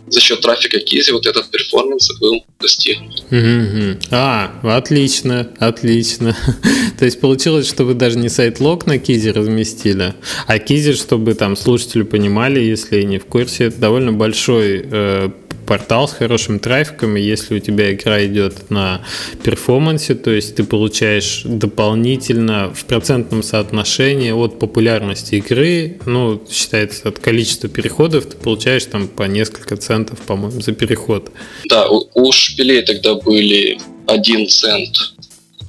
[0.08, 3.26] за счет трафика Kizi вот этот перформанс был достигнут.
[3.30, 4.08] Mm-hmm.
[4.12, 6.36] А, отлично, отлично.
[7.00, 10.16] То есть получилось, что вы даже не sitelock на Kizi разместили,
[10.48, 15.30] а Kizi, чтобы там слушатели понимали, если не в курсе, это довольно большой э,
[15.68, 19.02] портал с хорошим трафиком, и если у тебя игра идет на
[19.44, 27.20] перформансе, то есть ты получаешь дополнительно в процентном соотношении от популярности игры, ну, считается от
[27.20, 31.30] количества переходов, ты получаешь там по несколько центов, по-моему, за переход.
[31.70, 33.78] Да, у, у шпилей тогда были
[34.08, 35.14] один цент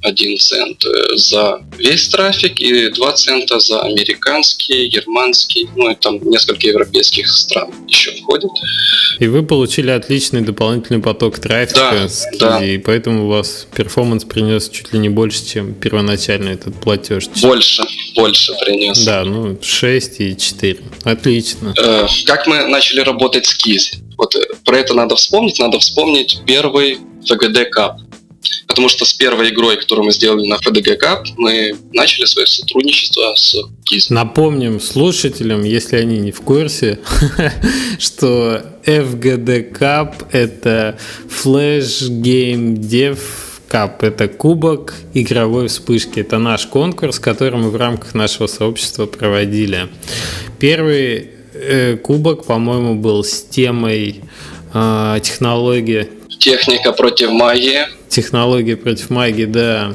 [0.01, 6.19] 1 цент э, за весь трафик и 2 цента за американский, германский, ну и там
[6.29, 8.51] несколько европейских стран еще входит.
[9.19, 12.65] И вы получили отличный дополнительный поток трафика да, с Kiwi, да.
[12.65, 17.27] и поэтому у вас перформанс принес чуть ли не больше, чем первоначально этот платеж.
[17.41, 17.83] Больше,
[18.15, 19.03] больше принес.
[19.03, 20.77] Да, ну 6 и 4.
[21.03, 21.73] Отлично.
[21.77, 23.99] Э, как мы начали работать с Кизи?
[24.17, 25.59] Вот э, про это надо вспомнить.
[25.59, 28.08] Надо вспомнить первый VGD Cup
[28.67, 33.33] потому что с первой игрой, которую мы сделали на FDG Cup, мы начали свое сотрудничество
[33.35, 33.55] с
[33.91, 34.07] KISS.
[34.09, 36.99] Напомним слушателям, если они не в курсе,
[37.99, 40.97] что FGD Cup— это
[41.27, 43.19] Flash Game Dev
[43.69, 46.19] Cup– это кубок игровой вспышки.
[46.19, 49.89] Это наш конкурс, который мы в рамках нашего сообщества проводили.
[50.59, 54.21] Первый э, кубок, по-моему, был с темой
[54.73, 57.81] э, технологии Техника против магии.
[58.07, 59.93] Технология против магии, да.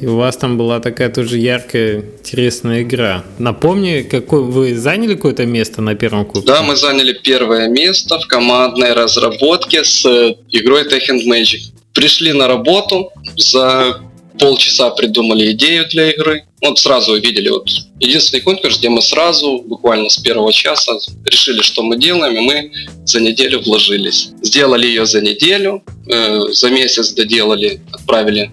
[0.00, 3.24] И у вас там была такая тоже яркая, интересная игра.
[3.38, 6.46] Напомни, какой вы заняли какое-то место на первом кубке?
[6.46, 10.04] Да, мы заняли первое место в командной разработке с
[10.50, 11.60] игрой Tech Magic.
[11.92, 14.00] Пришли на работу, за
[14.38, 16.44] полчаса придумали идею для игры.
[16.60, 17.68] Вот сразу увидели вот
[18.00, 22.72] единственный конкурс, где мы сразу, буквально с первого часа, решили, что мы делаем, и мы
[23.04, 24.30] за неделю вложились.
[24.42, 28.50] Сделали ее за неделю, э, за месяц доделали, отправили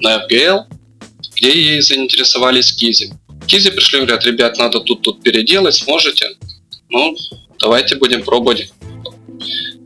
[0.00, 0.64] на FGL,
[1.36, 3.12] где ей заинтересовались Кизи.
[3.46, 6.30] Кизи пришли, говорят, ребят, надо тут тут переделать, сможете?
[6.90, 7.16] Ну,
[7.58, 8.70] давайте будем пробовать.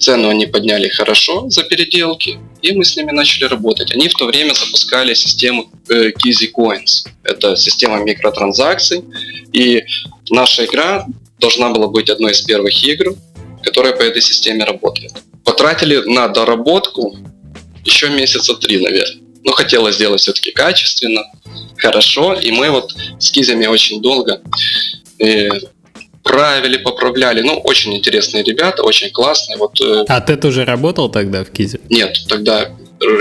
[0.03, 3.93] Цену они подняли хорошо за переделки, и мы с ними начали работать.
[3.93, 7.09] Они в то время запускали систему э, Kizzy Coins.
[7.23, 9.05] Это система микротранзакций,
[9.53, 9.85] и
[10.29, 11.07] наша игра
[11.39, 13.15] должна была быть одной из первых игр,
[13.63, 15.13] которая по этой системе работает.
[15.45, 17.17] Потратили на доработку
[17.85, 19.23] еще месяца три, наверное.
[19.45, 21.23] Но хотелось сделать все-таки качественно,
[21.77, 24.41] хорошо, и мы вот с кизями очень долго
[25.21, 25.49] э,
[26.33, 27.43] правили, поправляли.
[27.43, 29.59] Ну, очень интересные ребята, очень классные.
[29.59, 30.05] Вот, э...
[30.09, 31.79] А ты тоже работал тогда в Кизе?
[31.91, 32.71] Нет, тогда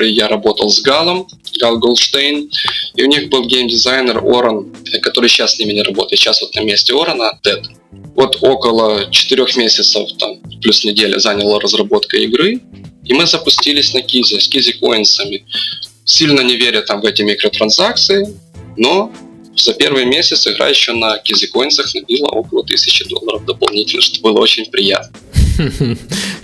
[0.01, 1.27] я работал с Галом,
[1.59, 2.49] Гал Голдштейн,
[2.95, 6.21] и у них был геймдизайнер Оран, который сейчас с ними не работает.
[6.21, 7.65] Сейчас вот на месте Орана Тед.
[8.15, 12.61] Вот около четырех месяцев, там, плюс неделя заняла разработка игры,
[13.03, 15.43] и мы запустились на Кизе, с Кизи коинсами.
[16.05, 18.33] Сильно не веря там в эти микротранзакции,
[18.77, 19.11] но
[19.55, 24.65] за первый месяц игра еще на кизикоинсах набила около тысячи долларов дополнительно, что было очень
[24.65, 25.11] приятно.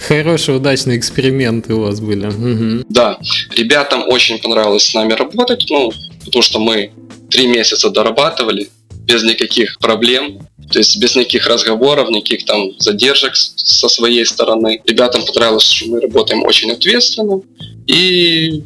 [0.08, 2.84] Хорошие, удачные эксперименты у вас были.
[2.90, 3.18] Да,
[3.56, 5.92] ребятам очень понравилось с нами работать, ну,
[6.26, 6.92] потому что мы
[7.30, 8.70] три месяца дорабатывали
[9.06, 10.40] без никаких проблем,
[10.72, 14.82] то есть без никаких разговоров, никаких там задержек со своей стороны.
[14.86, 17.42] Ребятам понравилось, что мы работаем очень ответственно,
[17.88, 18.64] и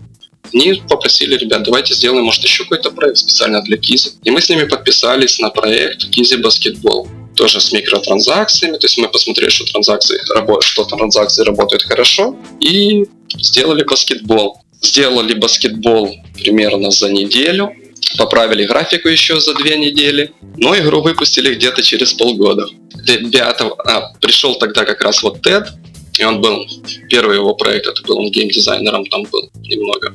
[0.53, 4.11] они попросили ребят, давайте сделаем, может, еще какой-то проект специально для Кизи.
[4.23, 9.07] И мы с ними подписались на проект Кизи Баскетбол тоже с микротранзакциями, то есть мы
[9.07, 10.19] посмотрели, что транзакции,
[10.61, 13.05] что транзакции работают хорошо, и
[13.39, 14.61] сделали баскетбол.
[14.81, 17.73] Сделали баскетбол примерно за неделю,
[18.17, 22.67] поправили графику еще за две недели, но игру выпустили где-то через полгода.
[23.07, 25.67] Ребята, а, пришел тогда как раз вот Тед,
[26.17, 26.65] и он был,
[27.09, 30.13] первый его проект, это был он геймдизайнером там был немного.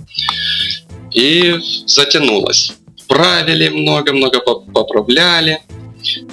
[1.12, 1.54] И
[1.86, 2.72] затянулось.
[3.08, 5.60] Правили много-много поправляли,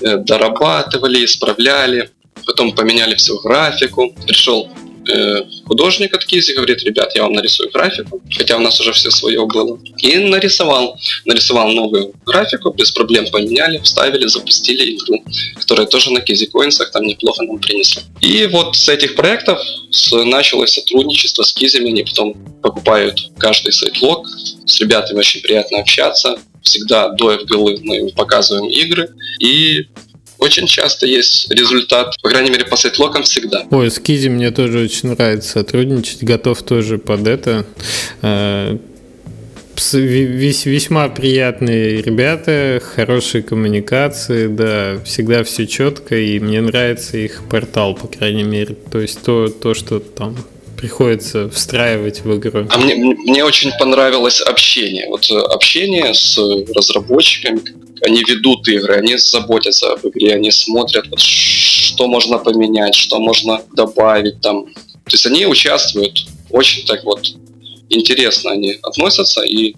[0.01, 2.09] э, дорабатывали, исправляли.
[2.45, 4.13] Потом поменяли всю графику.
[4.27, 4.69] Пришел
[5.09, 9.11] э, художник от Кизи говорит, ребят, я вам нарисую графику, хотя у нас уже все
[9.11, 9.79] свое было.
[9.97, 10.97] И нарисовал.
[11.25, 15.23] Нарисовал новую графику, без проблем поменяли, вставили, запустили игру,
[15.55, 18.03] которая тоже на Кизи Коинсах там неплохо нам принесла.
[18.21, 19.59] И вот с этих проектов
[20.25, 24.27] началось сотрудничество с Кизями, они потом покупают каждый сайт-лог,
[24.65, 29.87] с ребятами очень приятно общаться, всегда до FGL мы показываем игры, и
[30.43, 33.63] очень часто есть результат, по крайней мере, по сайтлокам всегда.
[33.71, 37.65] Ой, с Кизи мне тоже очень нравится сотрудничать, готов тоже под это.
[38.21, 38.77] Э,
[39.93, 48.07] весьма приятные ребята, хорошие коммуникации, да, всегда все четко, и мне нравится их портал, по
[48.07, 48.75] крайней мере.
[48.91, 50.35] То есть то, то что там
[50.77, 52.67] приходится встраивать в игру.
[52.69, 55.07] А мне, мне очень понравилось общение.
[55.07, 56.37] Вот э, общение с
[56.75, 57.61] разработчиками,
[58.01, 63.61] они ведут игры, они заботятся об игре, они смотрят, вот, что можно поменять, что можно
[63.75, 64.65] добавить там.
[64.65, 67.21] То есть они участвуют очень так вот
[67.89, 69.75] интересно они относятся и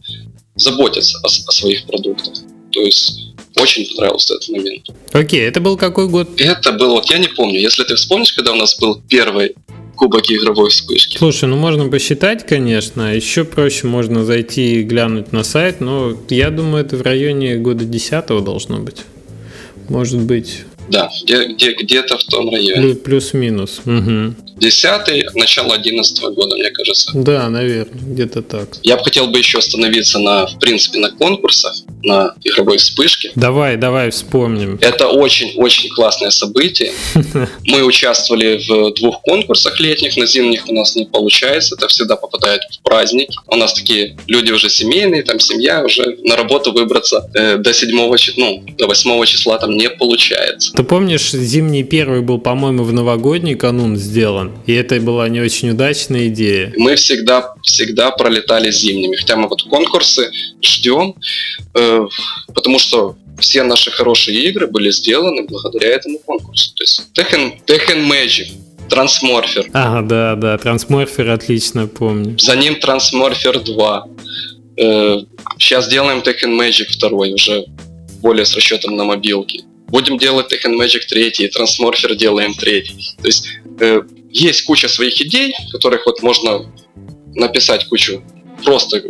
[0.55, 2.33] заботятся о, о своих продуктах.
[2.71, 4.87] То есть очень понравился этот момент.
[5.13, 6.29] Окей, это был какой год?
[6.39, 9.55] Это был, вот я не помню, если ты вспомнишь, когда у нас был первый
[9.95, 11.17] кубок игровой вспышки.
[11.17, 13.15] Слушай, ну можно посчитать, конечно.
[13.15, 17.85] Еще проще можно зайти и глянуть на сайт, но я думаю, это в районе года
[17.85, 19.01] 10 должно быть.
[19.89, 20.63] Может быть.
[20.89, 22.95] Да, где, где, где-то в том районе.
[22.95, 23.81] Плюс-минус.
[23.85, 24.35] Угу.
[24.57, 27.11] 10 начало 11 года, мне кажется.
[27.13, 28.69] Да, наверное, где-то так.
[28.83, 33.31] Я бы хотел бы еще остановиться на, в принципе, на конкурсах, на игровой вспышке.
[33.35, 34.77] Давай, давай вспомним.
[34.81, 36.93] Это очень-очень классное событие.
[37.65, 42.61] Мы участвовали в двух конкурсах летних, на зимних у нас не получается, это всегда попадает
[42.71, 43.29] в праздник.
[43.47, 47.95] У нас такие люди уже семейные, там семья, уже на работу выбраться э, до 7
[48.37, 50.73] ну, до 8 числа там не получается.
[50.73, 54.44] Ты помнишь, зимний первый был, по-моему, в новогодний канун сделан?
[54.45, 54.63] Сезон.
[54.65, 56.73] И это была не очень удачная идея.
[56.77, 59.15] Мы всегда, всегда пролетали зимними.
[59.15, 60.31] Хотя мы вот конкурсы
[60.61, 61.15] ждем,
[61.73, 62.07] э,
[62.53, 66.73] потому что все наши хорошие игры были сделаны благодаря этому конкурсу.
[66.75, 68.47] То есть Tekken, Tekken Magic
[68.89, 69.69] Трансморфер.
[69.73, 72.37] Ага, да, да, Трансморфер отлично помню.
[72.39, 74.07] За ним Трансморфер 2.
[74.77, 75.17] Э,
[75.57, 77.65] сейчас делаем Tekken Magic 2, уже
[78.21, 79.63] более с расчетом на мобилки.
[79.87, 82.81] Будем делать Tekken Magic 3 и Трансморфер делаем 3.
[83.21, 83.47] То есть
[83.79, 84.01] э,
[84.35, 86.65] есть куча своих идей, которых вот можно
[87.33, 88.21] написать кучу,
[88.63, 89.01] просто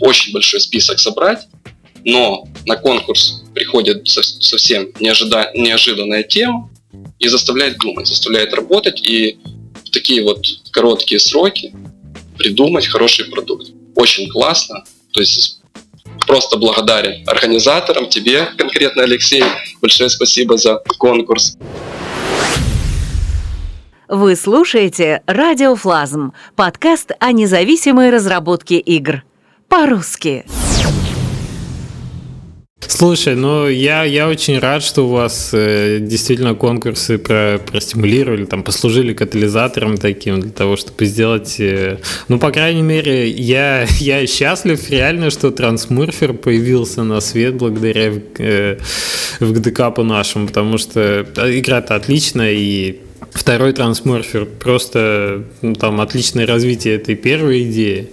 [0.00, 1.46] очень большой список собрать,
[2.04, 5.50] но на конкурс приходит совсем неожида...
[5.54, 6.70] неожиданная тема
[7.18, 9.38] и заставляет думать, заставляет работать и
[9.84, 11.74] в такие вот короткие сроки
[12.38, 13.68] придумать хороший продукт.
[13.94, 14.84] Очень классно.
[15.12, 15.60] То есть
[16.26, 19.44] просто благодарен организаторам, тебе конкретно, Алексей.
[19.80, 21.58] Большое спасибо за конкурс.
[24.14, 29.22] Вы слушаете «Радиофлазм»– подкаст о независимой разработке игр.
[29.68, 30.44] По-русски.
[32.80, 38.62] Слушай, ну я, я очень рад, что у вас э, действительно конкурсы про, простимулировали, там
[38.62, 41.58] послужили катализатором таким для того, чтобы сделать...
[41.58, 41.96] Э,
[42.28, 48.76] ну, по крайней мере, я, я счастлив реально, что Трансмурфер появился на свет благодаря э,
[49.40, 56.96] в ГДК нашему, потому что игра-то отличная и Второй трансморфер просто ну, там отличное развитие
[56.96, 58.10] этой первой идеи.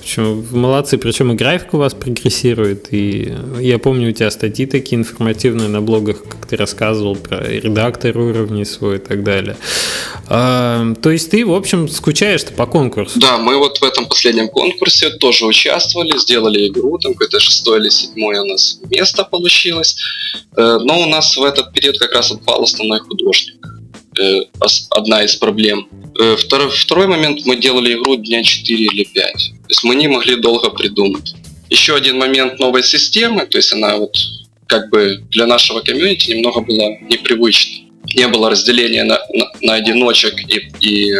[0.00, 4.98] Причем молодцы, причем и график у вас прогрессирует, и я помню у тебя статьи такие
[4.98, 9.56] информативные на блогах, как ты рассказывал про редактор уровней свой и так далее.
[10.26, 13.20] А, то есть ты, в общем, скучаешь-то по конкурсу?
[13.20, 17.90] Да, мы вот в этом последнем конкурсе тоже участвовали, сделали игру, там какое-то шестое или
[17.90, 19.96] седьмое у нас место получилось,
[20.56, 23.79] э, но у нас в этот период как раз отпал основной художник
[24.20, 24.42] э,
[24.90, 25.88] одна из проблем.
[26.18, 29.32] Э, второй, второй момент, мы делали игру дня 4 или 5.
[29.32, 31.34] То есть мы не могли долго придумать.
[31.68, 34.16] Еще один момент новой системы, то есть она вот
[34.66, 37.90] как бы для нашего комьюнити немного была непривычной.
[38.14, 41.12] Не было разделения на, на, на одиночек и, и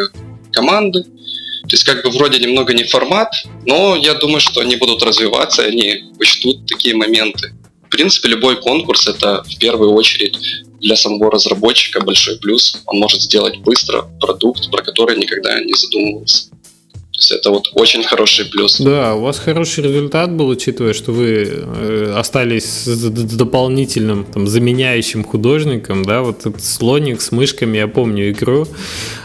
[0.53, 1.03] команды.
[1.03, 3.33] То есть как бы вроде немного не формат,
[3.67, 7.53] но я думаю, что они будут развиваться, они учтут такие моменты.
[7.87, 10.37] В принципе, любой конкурс это в первую очередь
[10.81, 12.83] для самого разработчика большой плюс.
[12.87, 16.51] Он может сделать быстро продукт, про который никогда не задумывался.
[16.51, 18.79] То есть это вот очень хороший плюс.
[18.79, 25.25] Да, у вас хороший результат был, учитывая, что вы э, остались с дополнительным там, заменяющим
[25.25, 28.67] художником, да, вот этот слоник с мышками, я помню игру,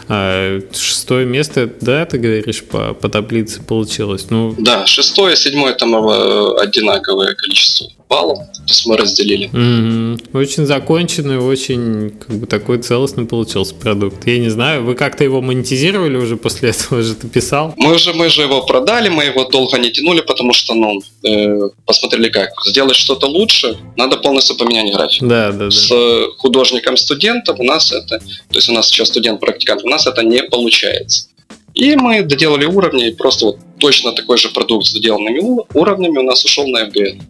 [0.08, 4.26] а шестое место, да, ты говоришь, по, по таблице получилось?
[4.30, 4.54] Ну...
[4.58, 9.50] Да, шестое, седьмое там э, одинаковое количество баллов, то есть мы разделили.
[9.50, 10.38] Mm-hmm.
[10.38, 14.26] Очень законченный, очень как бы такой целостный получился продукт.
[14.26, 17.74] Я не знаю, вы как-то его монетизировали уже после этого, же ты писал?
[17.76, 21.68] Мы уже, мы же его продали, мы его долго не тянули, потому что, ну, э,
[21.84, 22.50] посмотрели как.
[22.64, 25.22] Сделать что-то лучше, надо полностью поменять график.
[25.22, 25.70] Да, да, да.
[25.70, 25.92] С
[26.38, 31.28] художником-студентом у нас это, то есть у нас сейчас студент-практикант, у нас это не получается.
[31.74, 35.40] И мы доделали уровни, и просто вот точно такой же продукт с доделанными
[35.74, 37.22] уровнями у нас ушел на FBN.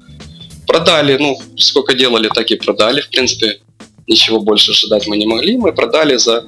[0.67, 3.61] Продали, ну, сколько делали, так и продали, в принципе.
[4.07, 5.57] Ничего больше ожидать мы не могли.
[5.57, 6.47] Мы продали за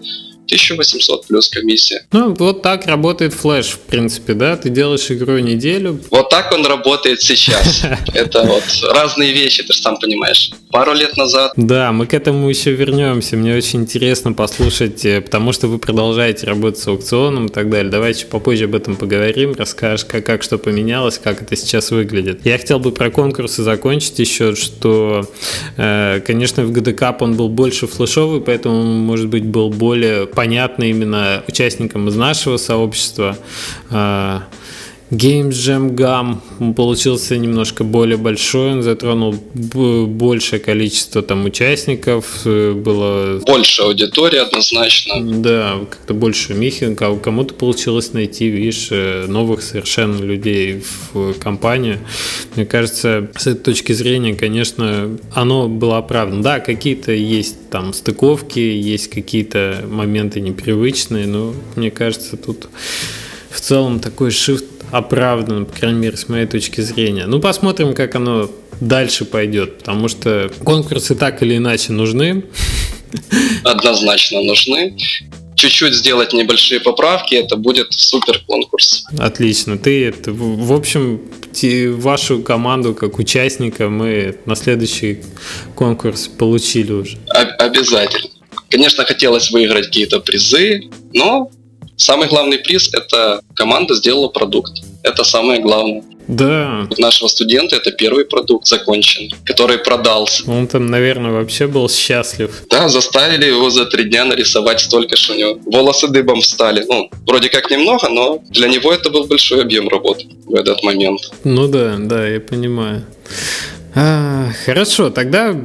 [0.48, 2.06] 1800 плюс комиссия.
[2.12, 4.56] Ну, вот так работает флеш, в принципе, да?
[4.56, 6.00] Ты делаешь игру неделю.
[6.10, 7.82] Вот так он работает сейчас.
[8.14, 10.50] Это вот разные вещи, ты же сам понимаешь.
[10.70, 11.52] Пару лет назад.
[11.56, 13.36] Да, мы к этому еще вернемся.
[13.36, 17.90] Мне очень интересно послушать, э, потому что вы продолжаете работать с аукционом и так далее.
[17.90, 22.40] Давайте попозже об этом поговорим, расскажешь, как, как что поменялось, как это сейчас выглядит.
[22.44, 25.28] Я хотел бы про конкурсы закончить еще, что,
[25.76, 31.42] э, конечно, в GDCAP он был больше флешовый, поэтому, может быть, был более понятно именно
[31.48, 33.36] участникам из нашего сообщества.
[35.10, 43.40] Games Jam Gam получился немножко более большой, он затронул большее количество там участников, э, было...
[43.46, 45.40] Больше аудитории однозначно.
[45.40, 51.98] Да, как-то больше михинг, а кому-то получилось найти, видишь, э, новых совершенно людей в компанию.
[52.54, 56.42] Мне кажется, с этой точки зрения, конечно, оно было оправдано.
[56.42, 62.68] Да, какие-то есть там стыковки, есть какие-то моменты непривычные, но мне кажется, тут
[63.50, 67.26] в целом такой shift оправдан, по крайней мере, с моей точки зрения.
[67.26, 72.44] Ну, посмотрим, как оно дальше пойдет, потому что конкурсы так или иначе нужны.
[73.64, 74.96] Однозначно нужны.
[75.56, 79.04] Чуть-чуть сделать небольшие поправки, это будет супер конкурс.
[79.18, 79.76] Отлично.
[79.76, 81.20] Ты, это, в общем,
[81.96, 85.22] вашу команду как участника мы на следующий
[85.74, 87.18] конкурс получили уже.
[87.58, 88.30] Обязательно.
[88.70, 91.50] Конечно, хотелось выиграть какие-то призы, но
[91.98, 94.72] Самый главный приз– это команда сделала продукт.
[95.02, 96.02] Это самое главное.
[96.28, 96.86] Да.
[96.96, 100.48] У нашего студента это первый продукт закончен, который продался.
[100.48, 102.50] Он там, наверное, вообще был счастлив.
[102.70, 106.84] Да, заставили его за три дня нарисовать столько, что у него волосы дыбом встали.
[106.86, 111.20] Ну, вроде как немного, но для него это был большой объем работы в этот момент.
[111.44, 113.04] Ну да, да, я понимаю.
[113.94, 115.56] А, хорошо, тогда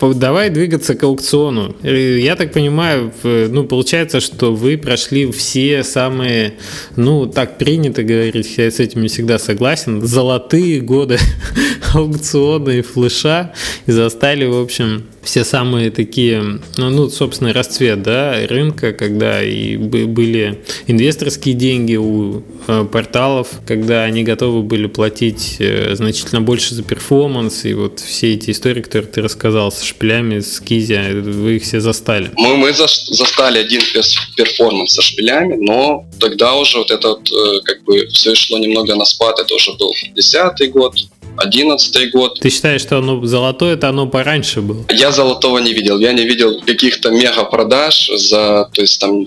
[0.00, 1.74] давай двигаться к аукциону.
[1.82, 6.54] Я так понимаю, ну, получается, что вы прошли все самые,
[6.96, 11.18] ну, так принято говорить, я с этим не всегда согласен, золотые годы
[11.94, 13.52] аукциона и флеша
[13.86, 19.76] и застали, в общем, все самые такие, ну, ну, собственно, расцвет да, рынка, когда и
[19.76, 26.82] были инвесторские деньги у э, порталов, когда они готовы были платить э, значительно больше за
[26.82, 31.62] перформанс, и вот все эти истории, которые ты рассказал с шпилями, с Кизи, вы их
[31.62, 32.30] все застали.
[32.36, 33.80] Мы, мы застали один
[34.36, 38.94] перформанс со шпилями, но тогда уже вот это вот, э, как бы все шло немного
[38.94, 40.94] на спад, это уже был десятый год,
[41.38, 42.38] одиннадцатый год.
[42.40, 44.84] Ты считаешь, что оно золотое, это оно пораньше было?
[44.90, 45.98] Я золотого не видел.
[45.98, 49.24] Я не видел каких-то мега продаж за, то есть там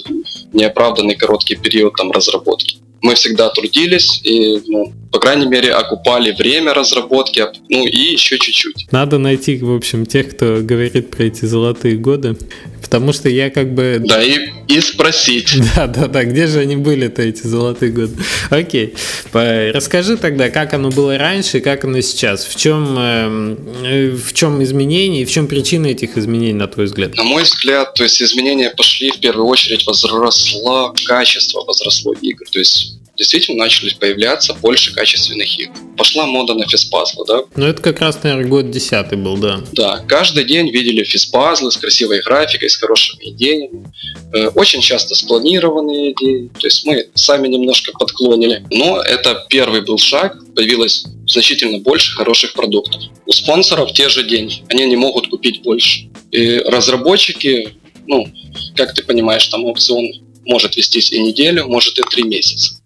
[0.53, 2.77] неоправданный короткий период там разработки.
[3.01, 8.87] Мы всегда трудились и, ну, по крайней мере, окупали время разработки, ну и еще чуть-чуть.
[8.91, 12.37] Надо найти, в общем, тех, кто говорит про эти золотые годы,
[12.81, 13.97] потому что я как бы...
[13.99, 15.53] Да, и, и спросить.
[15.75, 18.13] Да, да, да, где же они были-то, эти золотые годы?
[18.49, 18.93] Окей,
[19.33, 22.45] расскажи тогда, как оно было раньше и как оно сейчас.
[22.45, 26.85] В чем, эм, э, в чем изменения и в чем причины этих изменений, на твой
[26.85, 27.15] взгляд?
[27.15, 32.45] На мой взгляд, то есть изменения пошли в первую очередь, возросло качество, возросло игр.
[32.51, 35.73] То есть действительно начали появляться больше качественных игр.
[35.95, 37.41] Пошла мода на физпазлы, да?
[37.55, 39.61] Ну, это как раз, наверное, год десятый был, да.
[39.73, 43.85] Да, каждый день видели физпазлы с красивой графикой, с хорошими идеями.
[44.33, 46.49] Э, очень часто спланированные идеи.
[46.59, 48.65] То есть мы сами немножко подклонили.
[48.71, 50.35] Но это первый был шаг.
[50.55, 53.03] Появилось значительно больше хороших продуктов.
[53.27, 54.63] У спонсоров те же деньги.
[54.69, 56.09] Они не могут купить больше.
[56.31, 57.75] И разработчики,
[58.07, 58.27] ну,
[58.75, 60.11] как ты понимаешь, там аукцион
[60.45, 62.81] может вестись и неделю, может и три месяца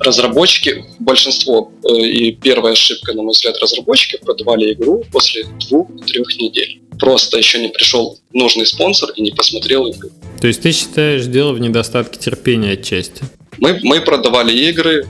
[0.00, 6.80] разработчики, большинство э, и первая ошибка, на мой взгляд, разработчики продавали игру после двух-трех недель.
[6.98, 10.10] Просто еще не пришел нужный спонсор и не посмотрел игру.
[10.40, 13.22] То есть ты считаешь дело в недостатке терпения отчасти?
[13.58, 15.06] Мы, мы продавали игры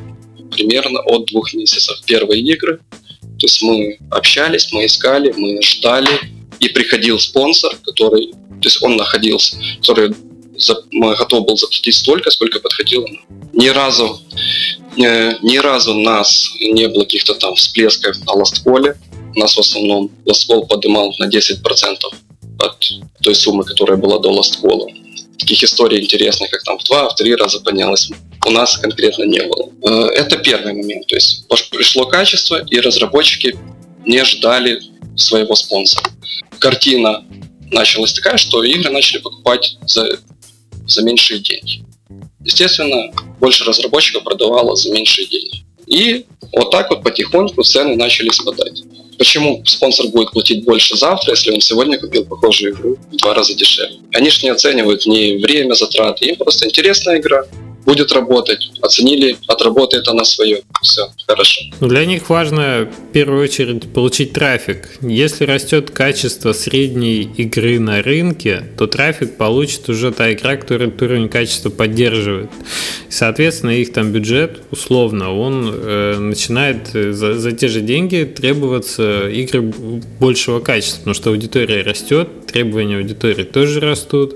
[0.51, 2.01] примерно от двух месяцев.
[2.07, 2.81] Первые игры.
[3.21, 6.11] То есть мы общались, мы искали, мы ждали.
[6.61, 10.13] И приходил спонсор, который, то есть он находился, который
[10.91, 13.07] готов был заплатить столько, сколько подходило.
[13.53, 14.21] Ни разу
[14.99, 18.99] Э, ни разу нас не было каких-то там всплесков на ластколе.
[19.37, 21.63] Нас в основном ласткол поднимал на 10%
[22.59, 22.93] от
[23.23, 24.89] той суммы, которая была до ласткола.
[25.39, 28.11] Таких историй интересных, как там в два, в три раза поднялось,
[28.45, 29.71] у нас конкретно не было.
[29.85, 31.07] Э, это первый момент.
[31.07, 33.57] То есть пришло качество, и разработчики
[34.05, 34.83] не ждали
[35.17, 36.11] своего спонсора.
[36.59, 37.25] Картина
[37.71, 40.19] началась такая, что игры начали покупать за,
[40.89, 41.85] за меньшие деньги.
[42.45, 45.65] Естественно, больше разработчиков продавало за меньшие деньги.
[45.87, 48.83] И вот так вот потихоньку цены начали спадать.
[49.19, 53.55] Почему спонсор будет платить больше завтра, если он сегодня купил похожую игру в два раза
[53.55, 53.99] дешевле?
[54.15, 57.45] Они же не оценивают ни время затраты, им просто интересная игра,
[57.89, 58.71] будет работать.
[58.83, 60.61] Оценили, отработает она свое.
[60.83, 61.63] Все, хорошо.
[61.81, 64.91] Для них важно в первую очередь получить трафик.
[65.01, 71.01] Если растет качество средней игры на рынке, то трафик получит уже та игра, которая этот
[71.01, 72.51] уровень качества поддерживает.
[73.09, 79.29] соответственно, их там бюджет, условно, он э, начинает э, за, за те же деньги требоваться
[79.29, 84.35] игры большего качества, потому что аудитория растет, требования аудитории тоже растут.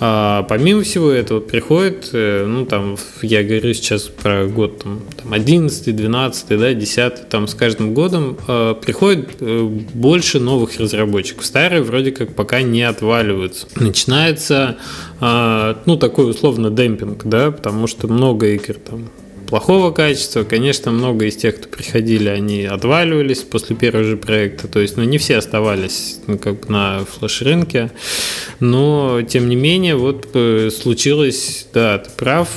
[0.00, 5.32] А помимо всего этого приходит, э, ну там, я говорю сейчас про год там, там
[5.32, 9.62] 11, 12, да, 10, там с каждым годом э, приходит э,
[9.94, 11.46] больше новых разработчиков.
[11.46, 13.68] Старые вроде как пока не отваливаются.
[13.76, 14.78] Начинается,
[15.20, 19.10] э, ну, такой условно демпинг, да, потому что много игр там
[19.54, 20.42] плохого качества.
[20.42, 24.66] Конечно, много из тех, кто приходили, они отваливались после первого же проекта.
[24.66, 27.92] То есть, ну, не все оставались ну, как бы на флеш-рынке.
[28.58, 32.48] Но, тем не менее, вот э, случилось, да, ты прав,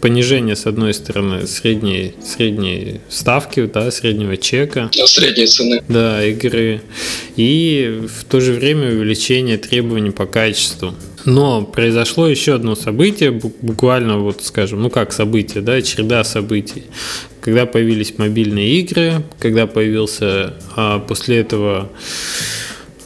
[0.00, 4.88] понижение, с одной стороны, средней, средней ставки, да, среднего чека.
[4.92, 5.82] Средней цены.
[5.88, 6.80] Да, игры.
[7.34, 10.94] И в то же время увеличение требований по качеству.
[11.26, 16.84] Но произошло еще одно событие, буквально вот скажем, ну как событие, да, череда событий.
[17.40, 21.90] Когда появились мобильные игры, когда появился а, после этого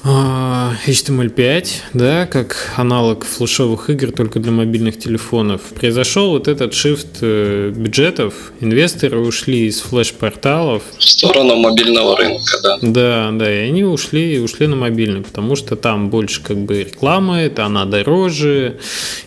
[0.03, 5.61] HTML5, да, как аналог флешовых игр только для мобильных телефонов.
[5.75, 10.83] Произошел вот этот shift э, бюджетов, инвесторы ушли из флеш-порталов.
[10.97, 12.79] В сторону мобильного рынка, да.
[12.81, 17.37] Да, да, и они ушли, ушли на мобильный, потому что там больше как бы рекламы,
[17.39, 18.79] это она дороже,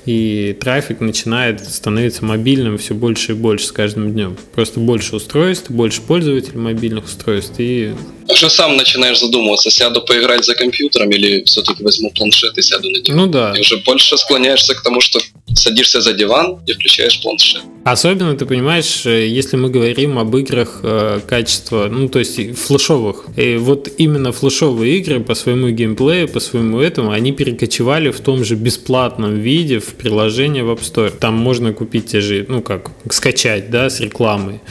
[0.06, 4.38] и трафик начинает становиться мобильным все больше и больше с каждым днем.
[4.56, 7.94] Просто больше устройств, больше пользователей мобильных устройств, и
[8.30, 13.00] уже сам начинаешь задумываться, сяду поиграть за компьютером или все-таки возьму планшет и сяду на
[13.00, 13.18] диван.
[13.20, 13.54] Ну да.
[13.56, 15.20] И уже больше склоняешься к тому, что
[15.56, 17.62] садишься за диван и включаешь планшет.
[17.86, 23.26] Особенно, ты понимаешь, э, если мы говорим об играх э, качества, ну, то есть флешовых.
[23.36, 28.46] И вот именно флешовые игры по своему геймплею, по своему этому, они перекочевали в том
[28.46, 31.12] же бесплатном виде в приложение в App Store.
[31.12, 34.62] Там можно купить те же, ну, как, скачать, да, с рекламой.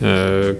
[0.00, 0.56] Э,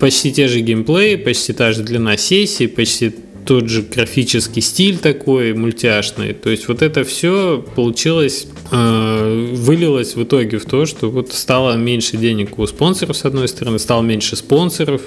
[0.00, 3.12] почти те же геймплеи, почти та же длина сессии, почти
[3.44, 6.32] тот же графический стиль такой мультяшный.
[6.32, 11.74] То есть вот это все получилось, э, вылилось в итоге в то, что вот стало
[11.76, 15.02] меньше денег у спонсоров, с одной стороны, стало меньше спонсоров,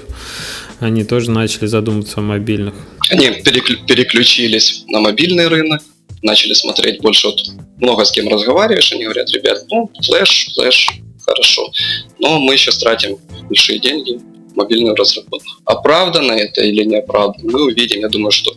[0.79, 2.73] они тоже начали задумываться о мобильных.
[3.09, 5.81] Они переключились на мобильный рынок,
[6.21, 7.39] начали смотреть больше, вот
[7.77, 10.89] много с кем разговариваешь, они говорят, ребят, ну, флеш, флеш,
[11.25, 11.71] хорошо,
[12.19, 13.17] но мы сейчас тратим
[13.47, 14.19] большие деньги,
[14.55, 15.49] мобильную разработку.
[15.65, 18.01] Оправдано это или не оправдано, мы увидим.
[18.01, 18.51] Я думаю, что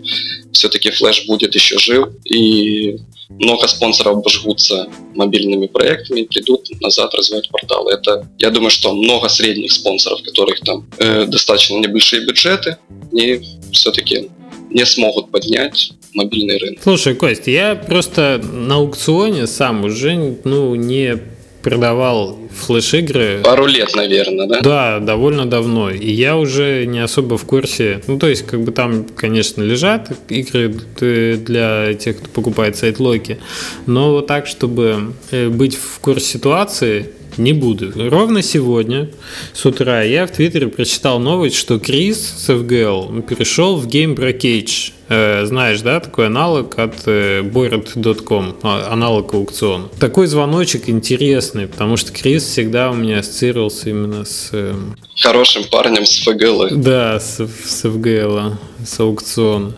[0.52, 7.48] все-таки Flash будет еще жив, и много спонсоров обожгутся мобильными проектами и придут назад развивать
[7.50, 7.92] порталы.
[7.92, 12.78] Это, я думаю, что много средних спонсоров, которых там э, достаточно небольшие бюджеты,
[13.12, 13.42] и
[13.72, 14.30] все-таки
[14.70, 16.80] не смогут поднять мобильный рынок.
[16.82, 21.18] Слушай, Кость, я просто на аукционе сам уже ну, не
[21.62, 23.40] продавал флеш-игры.
[23.44, 24.60] Пару лет, наверное, да?
[24.60, 25.90] Да, довольно давно.
[25.90, 28.00] И я уже не особо в курсе.
[28.06, 30.68] Ну, то есть, как бы там, конечно, лежат игры
[31.36, 33.38] для тех, кто покупает сайт-локи.
[33.86, 37.92] Но вот так, чтобы э, быть в курсе ситуации, не буду.
[37.94, 39.08] Ровно сегодня
[39.52, 44.92] с утра я в Твиттере прочитал новость, что Крис с FGL перешел в Game Breakage.
[45.08, 49.88] Э, знаешь, да, такой аналог от э, Bored.com, а, аналог аукциона.
[49.98, 54.50] Такой звоночек интересный, потому что Крис всегда у меня ассоциировался именно с...
[54.52, 54.74] Э,
[55.22, 56.76] Хорошим парнем с FGL.
[56.76, 59.72] Да, с, с FGL, с аукциона.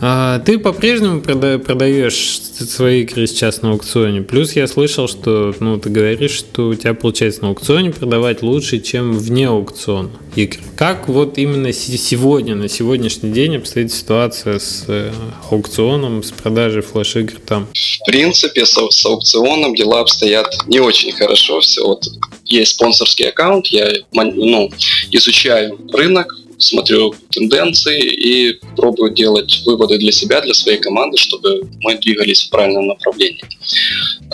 [0.00, 4.22] А, ты по-прежнему прода- продаешь свои игры сейчас на аукционе.
[4.22, 8.80] Плюс я слышал, что ну, ты говоришь, что у тебя получается на аукционе продавать лучше,
[8.80, 10.58] чем вне аукциона игр.
[10.76, 15.12] Как вот именно сегодня, на сегодняшний день обстоит ситуация с э,
[15.50, 17.66] аукционом, с продажей флеш-игр там?
[17.72, 21.60] В принципе, с, с аукционом дела обстоят не очень хорошо.
[21.60, 22.04] Все вот
[22.44, 24.70] есть спонсорский аккаунт, я ну,
[25.10, 31.96] изучаю рынок, смотрю тенденции и пробую делать выводы для себя, для своей команды, чтобы мы
[31.96, 33.44] двигались в правильном направлении.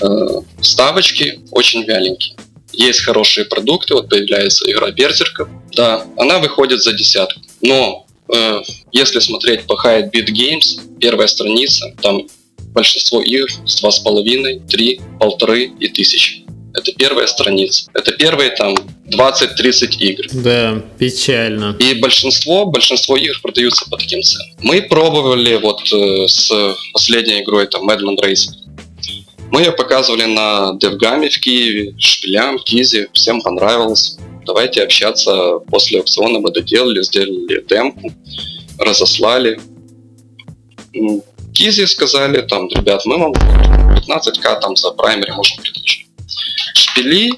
[0.02, 2.36] Э, ставочки очень вяленькие.
[2.72, 7.40] Есть хорошие продукты, вот появляется игра Берзерка, да, она выходит за десятку.
[7.60, 8.62] Но э,
[8.92, 12.26] если смотреть по High Beat Games, первая страница, там
[12.74, 16.43] большинство игр с 2,5, 3, полторы и тысячи.
[16.74, 17.88] Это первая страница.
[17.94, 18.74] Это первые там
[19.06, 20.24] 20-30 игр.
[20.32, 21.76] Да, печально.
[21.78, 24.48] И большинство, большинство игр продаются по таким ценам.
[24.58, 26.52] Мы пробовали вот э, с
[26.92, 28.48] последней игрой там Madman Race.
[29.52, 34.18] Мы ее показывали на Девгаме в Киеве, Шпилям, Кизе, всем понравилось.
[34.44, 38.12] Давайте общаться после аукциона мы доделали, сделали демку,
[38.80, 39.60] разослали.
[41.52, 46.03] Кизи сказали, там, ребят, мы вам 15к там за праймери можем предложить
[46.74, 47.32] шпили,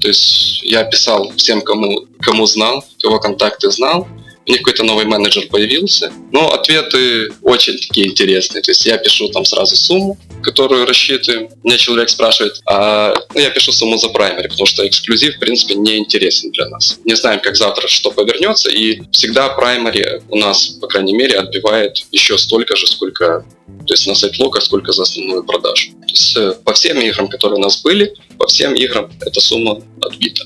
[0.00, 4.06] то есть я писал всем, кому, кому знал, кого контакты знал,
[4.46, 6.12] у них какой-то новый менеджер появился.
[6.32, 8.62] Но ответы очень такие интересные.
[8.62, 11.48] То есть я пишу там сразу сумму, которую рассчитываем.
[11.64, 15.74] Меня человек спрашивает, а ну, я пишу сумму за праймери, потому что эксклюзив, в принципе,
[15.74, 16.98] не интересен для нас.
[17.04, 22.06] Не знаем, как завтра что повернется, и всегда праймери у нас, по крайней мере, отбивает
[22.12, 25.90] еще столько же, сколько то есть на сайт лока сколько за основную продажу.
[25.92, 29.82] То есть э, по всем играм, которые у нас были, по всем играм эта сумма
[30.00, 30.44] отбита.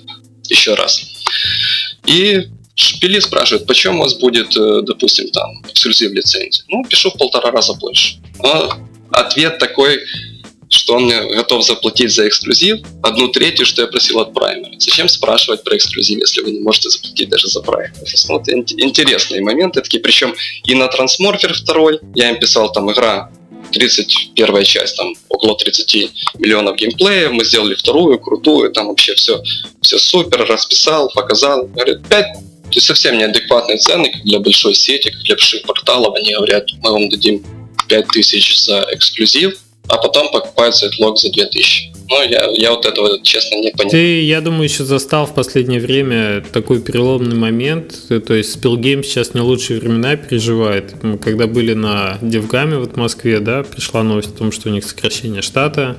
[0.48, 1.02] Еще раз.
[2.06, 2.48] И
[2.80, 6.62] Шпили спрашивает, почему у вас будет, э, допустим, там эксклюзив лицензии?
[6.68, 8.16] Ну, пишу в полтора раза больше.
[8.42, 8.72] Но
[9.10, 10.00] ответ такой,
[10.70, 14.72] что он готов заплатить за эксклюзив одну третью, что я просил от праймера.
[14.78, 17.92] Зачем спрашивать про эксклюзив, если вы не можете заплатить даже за праймер?
[18.28, 23.30] Ну, вот интересные моменты такие, причем и на Трансморфер 2 я им писал, там игра
[23.72, 29.42] 31 часть, там около 30 миллионов геймплея, мы сделали вторую, крутую, там вообще все,
[29.82, 31.66] все супер, расписал, показал.
[31.66, 32.26] Говорит, 5
[32.70, 36.14] То есть совсем неадекватные цены для большой сети, для больших порталов.
[36.14, 37.44] Они говорят, мы вам дадим
[37.88, 39.58] 5000 за эксклюзив,
[39.88, 41.92] а потом покупают сайтлог за 2000.
[42.10, 43.88] Ну, я, я вот этого, честно, не понял.
[43.88, 47.94] Ты, я думаю, еще застал в последнее время такой переломный момент.
[48.08, 50.92] То есть Spillgame сейчас не лучшие времена переживает.
[51.22, 54.84] Когда были на Девгаме вот в Москве, да, пришла новость о том, что у них
[54.84, 55.98] сокращение штата.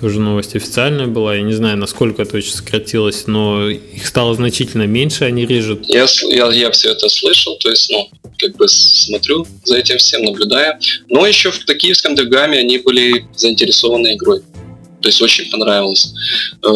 [0.00, 1.36] Тоже новость официальная была.
[1.36, 5.84] Я не знаю, насколько это очень сократилось, но их стало значительно меньше, они режут.
[5.88, 8.08] Я, я, я все это слышал, то есть, ну,
[8.38, 10.78] как бы смотрю за этим всем, наблюдаю.
[11.10, 14.40] Но еще в Киевском Девгаме они были заинтересованы игрой.
[15.00, 16.12] То есть очень понравилось.
[16.62, 16.68] Э,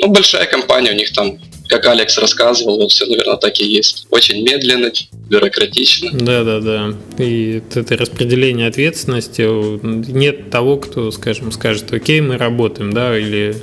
[0.00, 1.38] ну, большая компания, у них там
[1.68, 4.06] как Алекс рассказывал, вот все, наверное, так и есть.
[4.10, 4.90] Очень медленно,
[5.28, 6.10] бюрократично.
[6.12, 6.94] Да, да, да.
[7.18, 9.42] И это распределение ответственности.
[9.82, 13.56] Нет того, кто, скажем, скажет, окей, мы работаем, да, или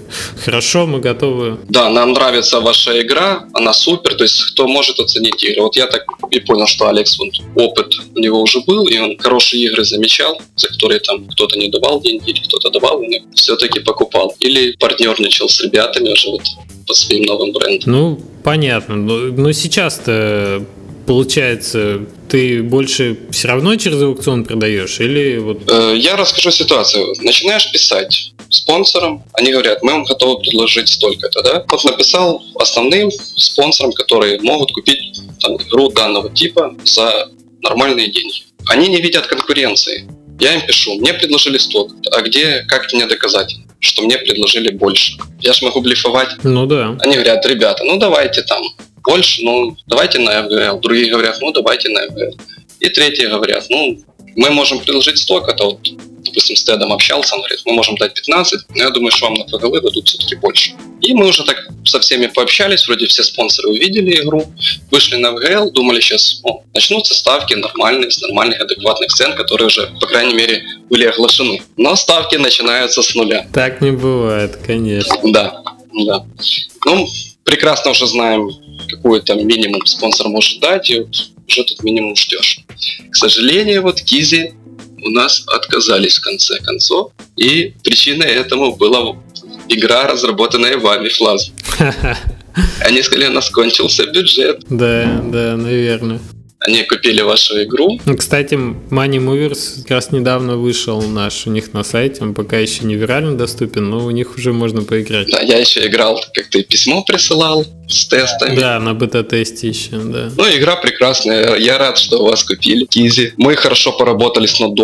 [0.44, 1.58] хорошо, мы готовы.
[1.68, 5.62] Да, нам нравится ваша игра, она супер, то есть кто может оценить игры.
[5.62, 9.18] Вот я так и понял, что Алекс, вот, опыт у него уже был, и он
[9.18, 13.80] хорошие игры замечал, за которые там кто-то не давал деньги, или кто-то давал, и все-таки
[13.80, 14.36] покупал.
[14.40, 16.44] Или партнерничал с ребятами уже вот
[16.88, 17.92] по своим новым брендам.
[17.96, 18.96] Ну, понятно.
[18.98, 20.66] Но, но сейчас-то
[21.08, 25.62] получается, ты больше все равно через аукцион продаешь или вот?
[25.72, 27.14] Э, я расскажу ситуацию.
[27.22, 31.64] Начинаешь писать спонсорам, они говорят, мы вам готовы предложить столько-то, да?
[31.70, 37.30] Вот написал основным спонсорам, которые могут купить там, игру данного типа за
[37.62, 38.44] нормальные деньги.
[38.68, 40.06] Они не видят конкуренции.
[40.38, 43.56] Я им пишу, мне предложили столько, а где, как мне доказать?
[43.86, 45.14] Что мне предложили больше.
[45.40, 46.30] Я же могу блефовать.
[46.44, 46.98] Ну да.
[47.02, 48.64] Они говорят, ребята, ну давайте там
[49.04, 50.82] больше, ну давайте на FGL.
[50.82, 52.40] Другие говорят, ну давайте на FGL.
[52.80, 53.98] И третьи говорят, ну
[54.36, 55.88] мы можем предложить столько-то, вот
[56.36, 59.36] допустим, с Тедом общался, он говорит, мы можем дать 15, но я думаю, что вам
[59.36, 60.74] на ПГЛ дадут все-таки больше.
[61.00, 64.44] И мы уже так со всеми пообщались, вроде все спонсоры увидели игру,
[64.92, 69.90] вышли на ВГЛ, думали сейчас, о, начнутся ставки нормальные, с нормальных, адекватных цен, которые уже,
[70.02, 71.62] по крайней мере, были оглашены.
[71.78, 73.48] Но ставки начинаются с нуля.
[73.54, 75.16] Так не бывает, конечно.
[75.24, 75.64] Да,
[76.06, 76.26] да.
[76.86, 77.08] Ну,
[77.46, 78.52] прекрасно уже знаем,
[78.90, 81.16] какой там минимум спонсор может дать, и вот
[81.48, 82.60] уже тут минимум ждешь.
[83.10, 84.54] К сожалению, вот Кизи
[85.06, 87.12] у нас отказались в конце концов.
[87.38, 89.16] И причиной этому была
[89.70, 91.52] игра, разработанная вами, Флаз.
[92.82, 94.64] Они сказали, у нас кончился бюджет.
[94.70, 96.20] Да, да, наверное.
[96.66, 98.00] Они купили вашу игру.
[98.06, 102.24] Ну, кстати, Money Movers как раз недавно вышел наш у них на сайте.
[102.24, 105.30] Он пока еще не вирально доступен, но у них уже можно поиграть.
[105.30, 108.56] Да, я еще играл, как ты письмо присылал с тестами.
[108.56, 110.32] Да, на бета-тесте еще, да.
[110.36, 111.56] Ну, игра прекрасная.
[111.56, 112.86] Я рад, что у вас купили.
[112.86, 113.34] Кизи.
[113.38, 114.76] Мы хорошо поработали с над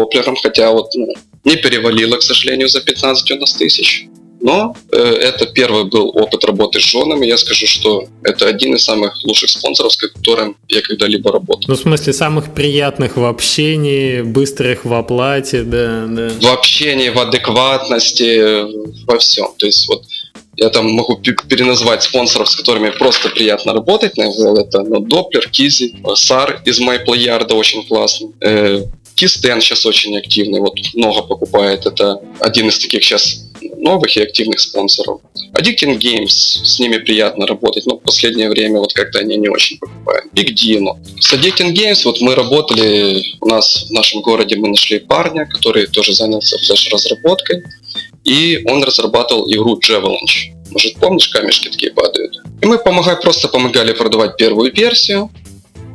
[0.41, 1.07] хотя вот ну,
[1.43, 4.05] не перевалило, к сожалению, за 15 у нас тысяч.
[4.41, 7.27] Но э, это первый был опыт работы с женами.
[7.27, 11.65] Я скажу, что это один из самых лучших спонсоров, с которым я когда-либо работал.
[11.67, 16.29] Ну, в смысле, самых приятных в общении, быстрых в оплате, да, да.
[16.29, 18.65] В общении, в адекватности,
[19.05, 19.49] во всем.
[19.57, 20.03] То есть вот
[20.57, 24.17] я там могу переназвать спонсоров, с которыми просто приятно работать.
[24.17, 28.29] Наверное, это ну, Doppler, Кизи, Сар из MyPlayArda очень классный.
[28.41, 28.83] Э,
[29.15, 31.85] Кистен сейчас очень активный, вот много покупает.
[31.85, 33.50] Это один из таких сейчас
[33.81, 35.21] новых и активных спонсоров.
[35.53, 39.77] Addicting Games, с ними приятно работать, но в последнее время вот как-то они не очень
[39.79, 40.25] покупают.
[40.33, 40.97] Big Dino.
[41.19, 45.87] С Addicting Games вот мы работали, у нас в нашем городе мы нашли парня, который
[45.87, 47.63] тоже занялся флеш-разработкой,
[48.23, 50.53] и он разрабатывал игру Javelinch.
[50.69, 52.33] Может, помнишь, камешки такие падают?
[52.61, 55.31] И мы помогали, просто помогали продавать первую версию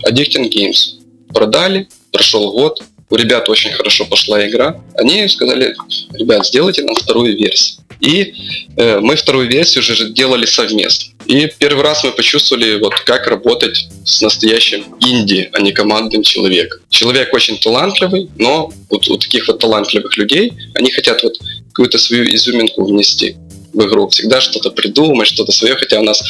[0.07, 0.99] Addicting Games.
[1.33, 4.83] Продали, прошел год, у ребят очень хорошо пошла игра.
[4.95, 5.75] Они сказали,
[6.15, 7.85] ребят, сделайте нам вторую версию.
[8.01, 8.35] И
[8.77, 11.15] э, мы вторую версию уже делали совместно.
[11.27, 16.81] И первый раз мы почувствовали, вот как работать с настоящим инди, а не командным человеком.
[16.91, 21.35] Человек очень талантливый, но вот у таких вот талантливых людей, они хотят вот
[21.69, 23.37] какую-то свою изюминку внести
[23.73, 26.23] в игру, всегда что-то придумать, что-то свое, хотя у нас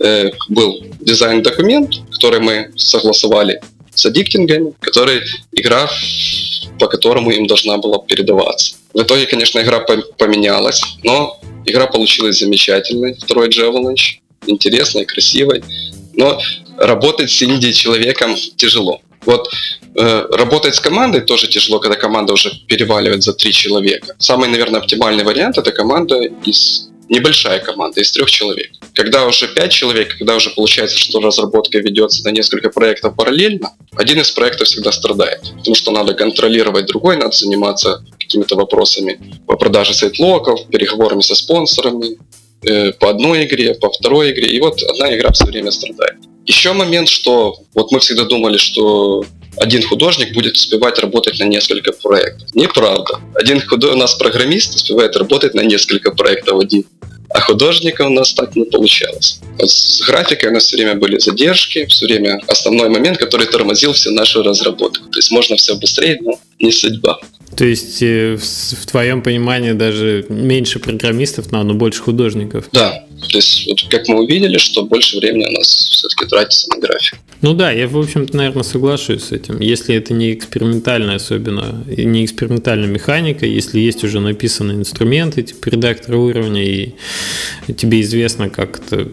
[0.00, 3.60] э, был дизайн-документ, который мы согласовали
[3.98, 5.22] с аддиктингами, который
[5.52, 5.90] игра,
[6.78, 8.76] по которому им должна была передаваться.
[8.94, 15.62] В итоге, конечно, игра поменялась, но игра получилась замечательной, второй Avalanche, интересной, красивой,
[16.14, 16.40] но
[16.76, 19.00] работать с инди-человеком тяжело.
[19.26, 19.50] Вот
[19.96, 24.14] э, работать с командой тоже тяжело, когда команда уже переваливает за три человека.
[24.18, 28.70] Самый, наверное, оптимальный вариант это команда из небольшая команда из трех человек.
[28.94, 34.20] Когда уже пять человек, когда уже получается, что разработка ведется на несколько проектов параллельно, один
[34.20, 39.94] из проектов всегда страдает, потому что надо контролировать другой, надо заниматься какими-то вопросами по продаже
[39.94, 42.18] сайт-локов, переговорами со спонсорами,
[42.62, 46.18] э, по одной игре, по второй игре, и вот одна игра все время страдает.
[46.44, 49.24] Еще момент, что вот мы всегда думали, что
[49.60, 52.54] один художник будет успевать работать на несколько проектов.
[52.54, 53.20] Неправда.
[53.34, 56.84] Один художник, у нас программист успевает работать на несколько проектов один.
[57.30, 59.40] А художника у нас так не получалось.
[59.58, 63.92] Вот с графикой у нас все время были задержки, все время основной момент, который тормозил
[63.92, 65.02] все наши разработки.
[65.12, 67.20] То есть можно все быстрее, но не судьба.
[67.56, 72.68] То есть э, в, твоем понимании даже меньше программистов, но, но больше художников?
[72.72, 76.80] Да, то есть, вот как мы увидели, что больше времени у нас все-таки тратится на
[76.80, 77.18] график.
[77.40, 79.60] Ну да, я, в общем-то, наверное, соглашусь с этим.
[79.60, 86.16] Если это не экспериментальная особенно, не экспериментальная механика, если есть уже написанные инструменты, типа редактора
[86.16, 86.94] уровня, и
[87.76, 89.08] тебе известно, как это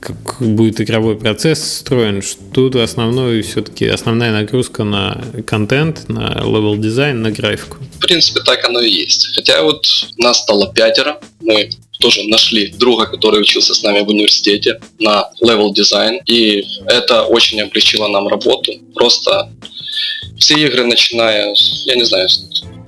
[0.00, 6.76] как будет игровой процесс строен, что тут основной все-таки основная нагрузка на контент, на level
[6.76, 7.78] design, на графику.
[7.96, 9.34] В принципе, так оно и есть.
[9.34, 9.86] Хотя вот
[10.16, 11.70] нас стало пятеро, мы
[12.00, 17.60] тоже нашли друга, который учился с нами в университете на level дизайн, и это очень
[17.60, 18.72] облегчило нам работу.
[18.94, 19.50] Просто
[20.38, 21.54] все игры, начиная,
[21.86, 22.28] я не знаю,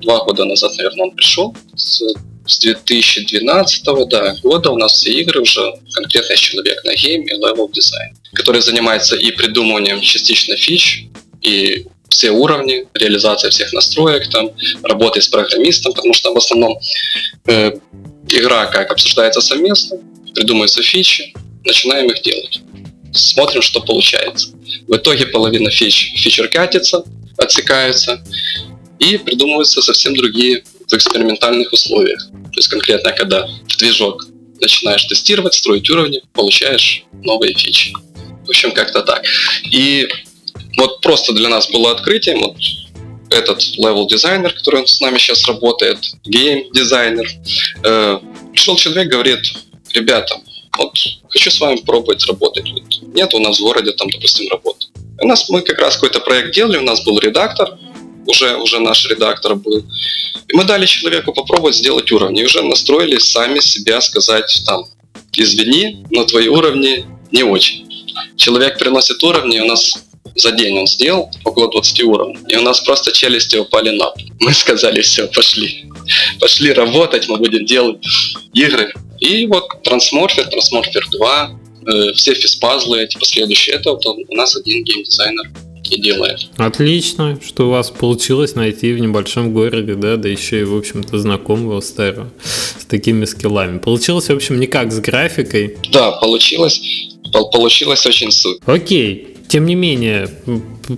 [0.01, 2.01] два года назад, наверное, он пришел, с,
[2.45, 7.71] с 2012 да, года у нас все игры уже конкретно человек на гейме и level
[7.71, 11.05] дизайн, который занимается и придумыванием частично фич,
[11.41, 14.51] и все уровни, реализация всех настроек, там,
[14.83, 16.77] работой с программистом, потому что в основном
[17.47, 17.71] э,
[18.27, 19.97] игра как обсуждается совместно,
[20.35, 21.33] придумываются фичи,
[21.63, 22.61] начинаем их делать.
[23.13, 24.49] Смотрим, что получается.
[24.87, 27.03] В итоге половина фич, фичер катится,
[27.37, 28.23] отсекается,
[28.99, 32.21] и придумываются совсем другие в экспериментальных условиях.
[32.29, 34.25] То есть конкретно, когда в движок
[34.59, 37.93] начинаешь тестировать, строить уровни, получаешь новые фичи.
[38.45, 39.23] В общем, как-то так.
[39.71, 40.07] И
[40.77, 42.57] вот просто для нас было открытием, вот
[43.29, 47.27] этот level дизайнер, который с нами сейчас работает, гейм дизайнер,
[47.83, 48.19] э,
[48.51, 49.39] пришел человек, говорит,
[49.93, 50.35] ребята,
[50.77, 50.93] вот
[51.29, 52.69] хочу с вами пробовать работать.
[52.71, 52.83] Вот
[53.13, 54.87] нет у нас в городе там, допустим, работы.
[55.21, 57.77] У нас мы как раз какой-то проект делали, у нас был редактор,
[58.31, 59.85] уже, уже наш редактор был.
[60.47, 62.41] И мы дали человеку попробовать сделать уровни.
[62.41, 64.85] И уже настроили сами себя сказать там,
[65.33, 67.85] извини, но твои уровни не очень.
[68.35, 69.93] Человек приносит уровни, у нас
[70.35, 72.39] за день он сделал около 20 уровней.
[72.47, 74.23] И у нас просто челюсти упали на пол.
[74.39, 75.85] Мы сказали, все, пошли.
[76.39, 77.97] Пошли работать, мы будем делать
[78.53, 78.91] игры.
[79.19, 84.83] И вот Трансморфер, Трансморфер 2, э, все физпазлы, эти последующие, это вот у нас один
[84.83, 85.51] геймдизайнер
[85.89, 86.49] и делает.
[86.57, 91.17] Отлично, что у вас получилось найти в небольшом городе, да, да еще и, в общем-то,
[91.19, 92.29] знакомого старого
[92.79, 93.79] с такими скиллами.
[93.79, 95.77] Получилось, в общем, не как с графикой.
[95.91, 96.81] Да, получилось.
[97.31, 98.59] Получилось очень суть.
[98.65, 100.29] Окей, тем не менее,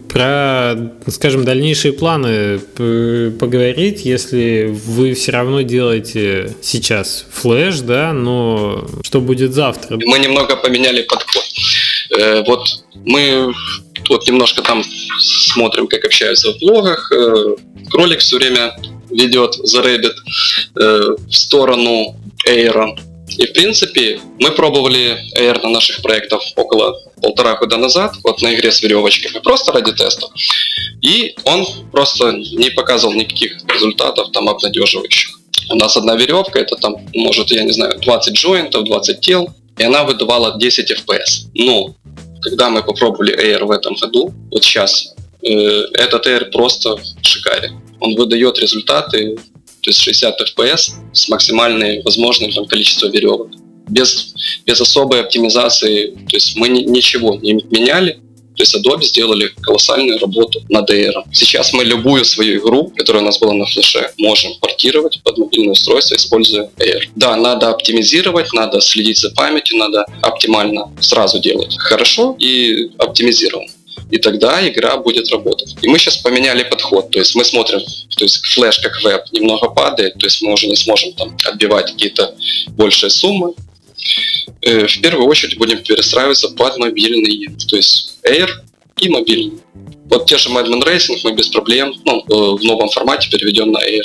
[0.10, 0.76] про,
[1.08, 9.54] скажем, дальнейшие планы поговорить, если вы все равно делаете сейчас флеш, да, но что будет
[9.54, 10.00] завтра?
[10.06, 11.44] Мы немного поменяли подход.
[12.18, 12.64] Э, вот
[12.94, 13.54] мы
[14.10, 14.84] вот немножко там
[15.20, 17.12] смотрим, как общаются в блогах.
[17.12, 17.56] Э,
[17.90, 18.76] кролик все время
[19.10, 20.16] ведет за Reddit
[20.80, 22.96] э, в сторону Эйра
[23.38, 28.54] и, в принципе, мы пробовали Air на наших проектах около полтора года назад, вот на
[28.54, 30.32] игре с веревочками, просто ради тестов.
[31.02, 35.40] И он просто не показывал никаких результатов там обнадеживающих.
[35.70, 39.84] У нас одна веревка, это там, может, я не знаю, 20 джойнтов, 20 тел, и
[39.84, 41.48] она выдавала 10 FPS.
[41.56, 41.96] Но,
[42.44, 45.50] когда мы попробовали Air в этом году, вот сейчас, э,
[45.94, 47.80] этот Air просто шикарен.
[48.00, 49.38] Он выдает результаты
[49.84, 53.50] то есть 60 FPS с максимальным возможным там, количеством веревок.
[53.90, 54.34] Без,
[54.66, 58.22] без особой оптимизации, то есть мы ни, ничего не меняли,
[58.56, 61.14] то есть Adobe сделали колоссальную работу над Air.
[61.32, 65.74] Сейчас мы любую свою игру, которая у нас была на флеше, можем портировать под мобильное
[65.74, 67.04] устройство, используя Air.
[67.16, 73.72] Да, надо оптимизировать, надо следить за памятью, надо оптимально сразу делать хорошо и оптимизировать
[74.14, 75.76] и тогда игра будет работать.
[75.82, 79.70] И мы сейчас поменяли подход, то есть мы смотрим, то есть флеш как веб немного
[79.70, 82.36] падает, то есть мы уже не сможем там отбивать какие-то
[82.78, 83.54] большие суммы.
[84.62, 88.50] Э, в первую очередь будем перестраиваться под мобильный, то есть Air
[88.98, 89.60] и мобильный.
[90.06, 93.80] Вот те же Madman Racing мы без проблем ну, э, в новом формате переведем на
[93.80, 94.04] Air.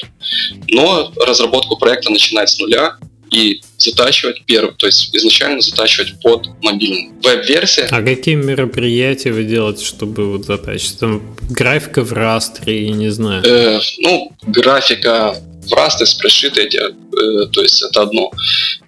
[0.68, 2.96] Но разработку проекта начинать с нуля,
[3.30, 7.10] и затачивать первым, то есть изначально затачивать под мобильный.
[7.22, 7.86] Веб-версия.
[7.90, 10.98] А какие мероприятия вы делаете, чтобы вот затачить?
[10.98, 13.44] Там графика в растре, я не знаю.
[13.44, 15.36] Э, ну, графика
[15.68, 18.30] в растре спрешит эти, э, то есть это одно.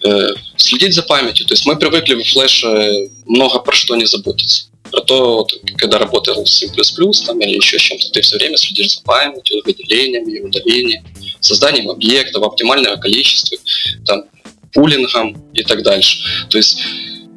[0.03, 0.29] Э,
[0.71, 5.01] следить за памятью, то есть мы привыкли в флеше много про что не заботиться про
[5.01, 6.67] то, вот, когда работал с C++
[7.25, 11.05] там, или еще чем-то, ты все время следишь за памятью, выделениями, удалением,
[11.39, 13.57] созданием объектов, оптимального количества,
[14.05, 14.23] там,
[14.73, 16.19] пулингом и так дальше.
[16.49, 16.77] То есть,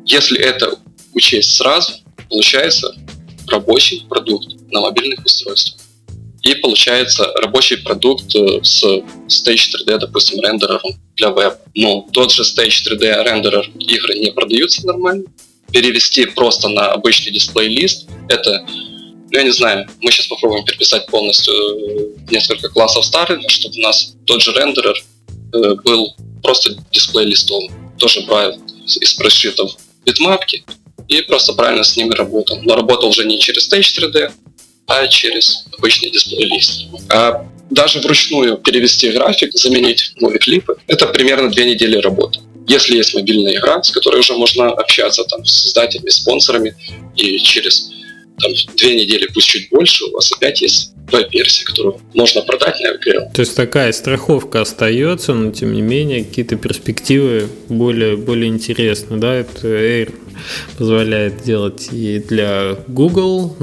[0.05, 0.79] если это
[1.13, 1.93] учесть сразу,
[2.29, 2.93] получается
[3.47, 5.81] рабочий продукт на мобильных устройствах.
[6.45, 11.55] И получается рабочий продукт э, с Stage 3D, допустим, рендерером для веб.
[11.75, 15.25] Но тот же Stage 3D рендерер игры не продаются нормально.
[15.73, 18.67] Перевести просто на обычный дисплей-лист, это
[19.35, 23.81] ну, я не знаю, мы сейчас попробуем переписать полностью э, несколько классов старых, чтобы у
[23.81, 25.03] нас тот же рендерер
[25.55, 27.69] э, был просто дисплей-листом.
[27.99, 28.53] Тоже брал
[29.01, 29.73] из прошитов
[30.05, 30.63] битмапки
[31.09, 32.61] и просто правильно с ними работал.
[32.63, 34.31] Но работал уже не через Stage 3D,
[34.87, 36.87] а через обычный дисплей-лист.
[37.11, 42.41] А даже вручную перевести график, заменить новые клипы, это примерно две недели работы.
[42.67, 46.75] Если есть мобильная игра, с которой уже можно общаться там, с создателями, спонсорами,
[47.17, 47.91] и через
[48.41, 52.95] там, две недели, пусть чуть больше, у вас опять есть веб-версия, которую можно продать на
[52.95, 53.33] VGL.
[53.35, 59.35] То есть такая страховка остается, но тем не менее какие-то перспективы более, более интересны, да?
[59.35, 60.15] Это Air
[60.79, 63.55] позволяет делать и для Google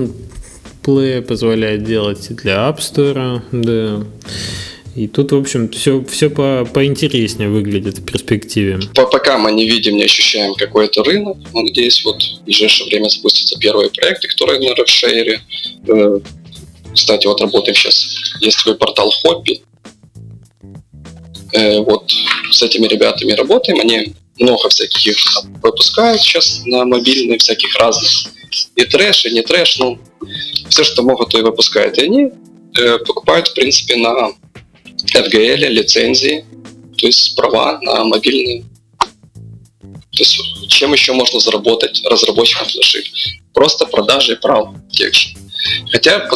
[0.83, 4.05] Play, позволяет делать для App Store, да.
[4.95, 8.79] И тут, в общем, все, все по, поинтереснее выглядит в перспективе.
[8.93, 13.07] По, пока мы не видим, не ощущаем какой-то рынок, но надеюсь, вот в ближайшее время
[13.07, 15.39] запустятся первые проекты, которые на RedShare.
[15.87, 16.19] Э,
[16.93, 18.35] кстати, вот работаем сейчас.
[18.41, 19.61] Есть такой портал Хобби.
[21.53, 22.11] Э, вот
[22.51, 23.79] с этими ребятами работаем.
[23.79, 25.17] Они много всяких
[25.61, 28.09] выпускают сейчас на мобильные, всяких разных.
[28.75, 29.99] И трэш, и не трэш, ну,
[30.69, 31.97] все, что могут, то и выпускают.
[31.97, 32.29] И они
[32.77, 34.31] э, покупают, в принципе, на
[35.13, 36.45] FGL лицензии,
[36.97, 38.63] то есть права на мобильные.
[40.11, 43.03] То есть чем еще можно заработать разработчикам флеши?
[43.53, 45.29] Просто продажей прав тех же.
[45.91, 46.27] Хотя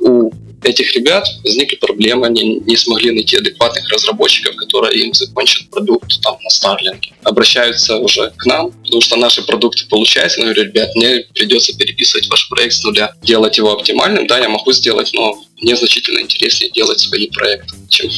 [0.00, 0.30] у
[0.62, 6.36] этих ребят возникли проблемы, они не смогли найти адекватных разработчиков, которые им закончат продукт там
[6.42, 7.00] на Starlink.
[7.22, 12.48] Обращаются уже к нам, потому что наши продукты получаются, но ребят, мне придется переписывать ваш
[12.48, 17.00] проект с нуля, делать его оптимальным, да, я могу сделать, но мне значительно интереснее делать
[17.00, 18.10] свои проекты, чем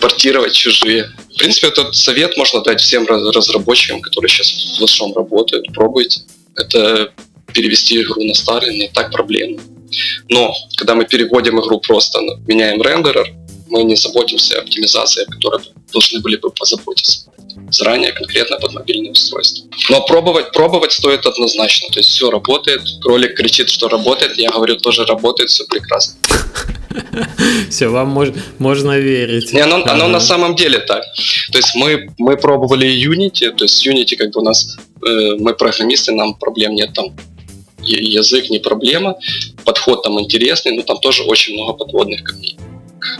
[0.00, 1.10] портировать чужие.
[1.34, 5.66] В принципе, этот совет можно дать всем разработчикам, которые сейчас в флешом работают.
[5.72, 6.22] Пробуйте.
[6.56, 7.12] Это
[7.52, 9.62] перевести игру на старый не так проблемно.
[10.28, 13.34] Но когда мы переводим игру просто, меняем рендерер,
[13.68, 15.60] мы не заботимся о оптимизации, о которой
[15.92, 17.30] должны были бы позаботиться
[17.70, 19.66] заранее конкретно под мобильное устройство.
[19.90, 21.88] Но пробовать, пробовать стоит однозначно.
[21.92, 22.82] То есть все работает.
[23.02, 24.36] Кролик кричит, что работает.
[24.38, 26.16] Я говорю, тоже работает, все прекрасно.
[27.70, 28.28] Все, вам мож,
[28.58, 29.52] можно верить.
[29.52, 31.02] Не, оно, на самом деле так.
[31.50, 35.54] То есть мы, мы пробовали Unity, то есть Unity как бы у нас, э, мы
[35.54, 37.16] программисты, нам проблем нет там
[37.86, 39.16] язык не проблема,
[39.64, 42.56] подход там интересный, но там тоже очень много подводных камней.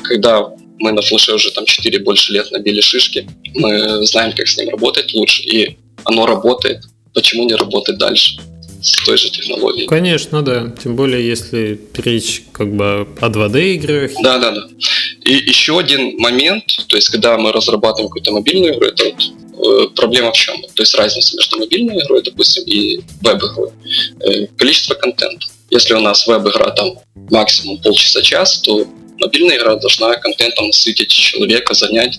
[0.03, 4.57] Когда мы на флеше уже там 4 больше лет набили шишки, мы знаем, как с
[4.57, 8.39] ним работать лучше, и оно работает, почему не работать дальше?
[8.85, 9.87] с той же технологией.
[9.87, 10.71] Конечно, да.
[10.83, 14.11] Тем более, если речь как бы о 2D играх.
[14.23, 14.69] Да, да, да.
[15.25, 19.23] И еще один момент, то есть, когда мы разрабатываем какую-то мобильную игру, это вот
[19.65, 20.61] Э, проблема в чем?
[20.75, 23.71] То есть разница между мобильной игрой, допустим, и веб-игрой.
[24.21, 25.47] Э, количество контента.
[25.71, 26.99] Если у нас веб-игра там
[27.31, 28.87] максимум полчаса-час, то
[29.21, 32.19] мобильная игра должна контентом насытить человека, занять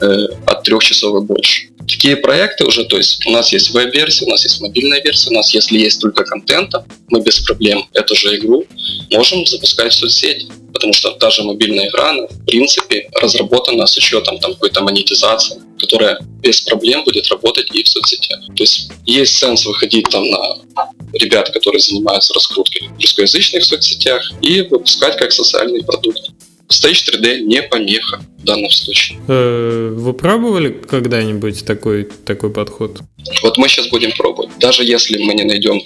[0.00, 1.68] э, от трех часов и больше.
[1.88, 5.34] Такие проекты уже, то есть у нас есть веб-версия, у нас есть мобильная версия, у
[5.34, 8.66] нас, если есть только контента, мы без проблем эту же игру
[9.12, 13.96] можем запускать в соцсети, потому что та же мобильная игра, она, в принципе, разработана с
[13.96, 18.40] учетом там какой-то монетизации, которая без проблем будет работать и в соцсетях.
[18.46, 20.58] То есть есть сенс выходить там на
[21.14, 26.30] ребят, которые занимаются раскруткой русскоязычных соцсетях и выпускать как социальный продукт.
[26.68, 29.18] Stage 3D не помеха в данном случае.
[29.28, 33.00] Э, вы пробовали когда-нибудь такой, такой подход?
[33.42, 34.58] Вот мы сейчас будем пробовать.
[34.58, 35.80] Даже если мы не найдем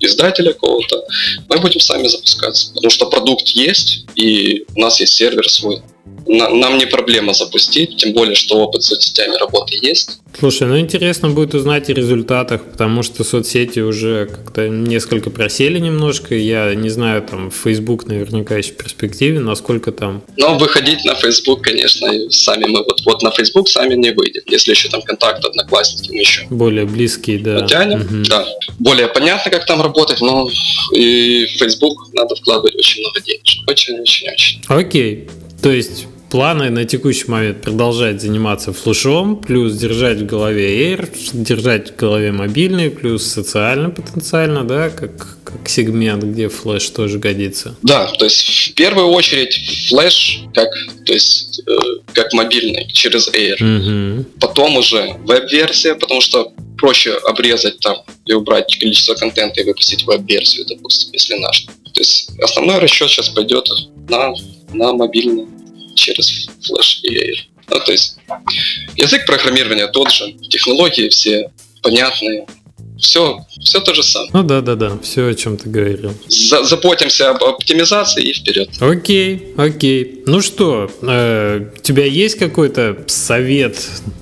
[0.00, 1.04] издателя какого-то,
[1.48, 2.72] мы будем сами запускаться.
[2.74, 5.82] Потому что продукт есть, и у нас есть сервер свой
[6.26, 10.18] нам не проблема запустить, тем более, что опыт с соцсетями работы есть.
[10.38, 16.34] Слушай, ну интересно будет узнать о результатах, потому что соцсети уже как-то несколько просели немножко.
[16.34, 20.22] Я не знаю, там, Facebook наверняка еще в перспективе, насколько там...
[20.36, 24.42] Но выходить на Facebook, конечно, сами мы вот, вот на Facebook сами не выйдем.
[24.46, 26.46] Если еще там контакт, одноклассники, мы еще...
[26.50, 27.60] Более близкие, да.
[27.60, 28.24] Потянем, угу.
[28.28, 28.44] да.
[28.78, 30.48] Более понятно, как там работать, но
[30.92, 33.42] и в Facebook надо вкладывать очень много денег.
[33.68, 34.62] Очень-очень-очень.
[34.68, 35.28] Окей.
[35.64, 41.92] То есть планы на текущий момент продолжать заниматься флешом, плюс держать в голове Air, держать
[41.92, 47.76] в голове мобильный, плюс социально потенциально, да, как, как сегмент, где флеш тоже годится.
[47.80, 50.68] Да, то есть в первую очередь флеш как,
[51.06, 51.72] то есть, э,
[52.12, 53.56] как мобильный через Air.
[54.18, 54.26] Угу.
[54.40, 57.96] Потом уже веб-версия, потому что проще обрезать там
[58.26, 61.64] и убрать количество контента и выпустить веб-версию, допустим, если наш.
[61.94, 63.66] То есть основной расчет сейчас пойдет
[64.10, 64.34] на,
[64.74, 65.46] на мобильный
[65.94, 67.36] через Flash и Air.
[67.68, 68.18] Ну, то есть
[68.96, 71.50] язык программирования тот же, технологии все
[71.82, 72.46] понятные,
[72.98, 74.30] все, все то же самое.
[74.32, 76.14] Ну да, да, да, все о чем ты говорил.
[76.28, 78.70] За, заботимся об оптимизации и вперед.
[78.80, 80.22] Окей, окей.
[80.26, 83.76] Ну что, э, у тебя есть какой-то совет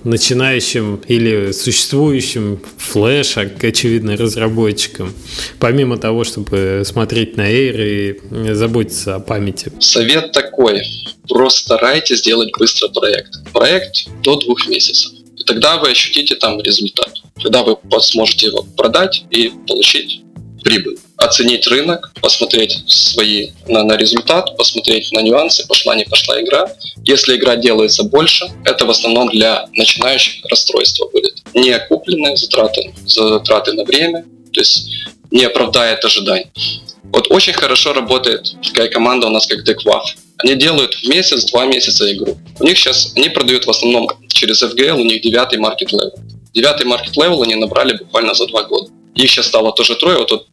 [0.04, 5.12] начинающим или существующим флеш, очевидно, разработчикам,
[5.58, 9.72] помимо того, чтобы смотреть на Air и заботиться о памяти?
[9.80, 10.82] Совет такой.
[11.28, 13.30] Просто старайтесь сделать быстро проект.
[13.52, 15.12] Проект до двух месяцев.
[15.36, 17.21] И тогда вы ощутите там результат.
[17.42, 20.22] Тогда вы сможете его продать и получить
[20.62, 20.98] прибыль.
[21.16, 26.72] Оценить рынок, посмотреть свои на, на результат, посмотреть на нюансы, пошла не пошла игра.
[27.04, 31.42] Если игра делается больше, это в основном для начинающих расстройства будет.
[31.54, 34.88] Не купленные затраты, затраты на время, то есть
[35.30, 36.46] не оправдает ожиданий.
[37.04, 40.02] Вот очень хорошо работает такая команда у нас, как DeckWaf.
[40.38, 42.38] Они делают в месяц, два месяца игру.
[42.58, 46.14] У них сейчас, они продают в основном через FGL, у них девятый market level.
[46.54, 48.90] Девятый market level они набрали буквально за два года.
[49.14, 50.46] Их сейчас стало тоже трое, вот тут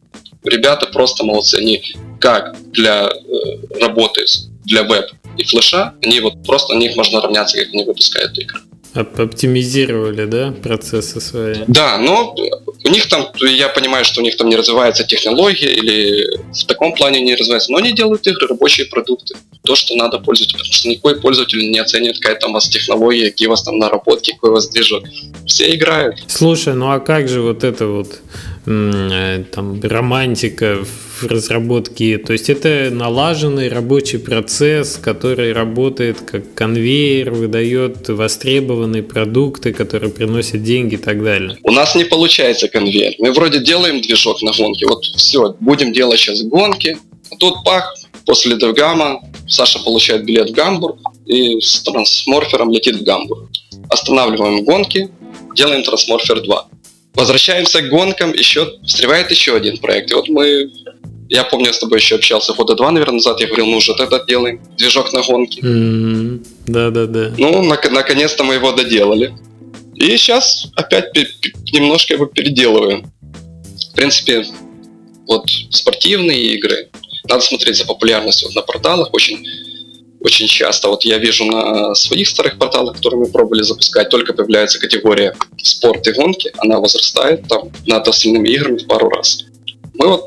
[0.44, 1.56] ребята просто молодцы.
[1.56, 1.82] Они
[2.20, 4.24] как для э, работы
[4.64, 8.60] для веб и флеша, они вот просто на них можно равняться, как они выпускают игры.
[8.94, 11.54] Оптимизировали, да, процессы свои?
[11.68, 12.34] Да, но
[12.84, 16.92] у них там, я понимаю, что у них там не развивается технология или в таком
[16.94, 19.36] плане не развивается, но они делают игры, рабочие продукты.
[19.62, 23.30] То, что надо пользователю, потому что никакой пользователь не оценит, какая там у вас технология,
[23.30, 25.04] какие у вас там наработки, какой у вас движок.
[25.46, 26.16] Все играют.
[26.26, 28.20] Слушай, ну а как же вот это вот
[28.66, 32.18] Э, там, романтика в разработке.
[32.18, 40.62] То есть это налаженный рабочий процесс, который работает как конвейер, выдает востребованные продукты, которые приносят
[40.62, 41.58] деньги и так далее.
[41.62, 43.14] У нас не получается конвейер.
[43.18, 44.86] Мы вроде делаем движок на гонке.
[44.86, 46.98] Вот все, будем делать сейчас гонки.
[47.30, 47.94] А тут пах,
[48.26, 53.48] после DevGAMM а Саша получает билет в Гамбург и с трансморфером летит в Гамбург.
[53.88, 55.10] Останавливаем гонки,
[55.54, 56.68] делаем Transmorpher 2
[57.14, 60.10] Возвращаемся к гонкам, еще встревает еще один проект.
[60.10, 60.70] И вот мы,
[61.30, 63.94] я помню, я с тобой еще общался года два, наверное, назад, я говорил, ну уже
[63.94, 65.60] тогда делаем движок на гонки.
[66.66, 67.32] Да-да-да.
[67.38, 69.32] Ну, на- наконец-то мы его доделали.
[69.94, 71.14] И сейчас опять
[71.72, 73.12] немножко его переделываем.
[73.92, 74.44] В принципе,
[75.26, 76.90] вот спортивные игры,
[77.28, 79.46] надо смотреть за популярностью вот на порталах, очень
[80.20, 80.88] очень часто.
[80.88, 86.06] Вот я вижу на своих старых порталах, которые мы пробовали запускать, только появляется категория спорт
[86.08, 89.44] и гонки, она возрастает там над остальными играми в пару раз.
[89.94, 90.26] Мы вот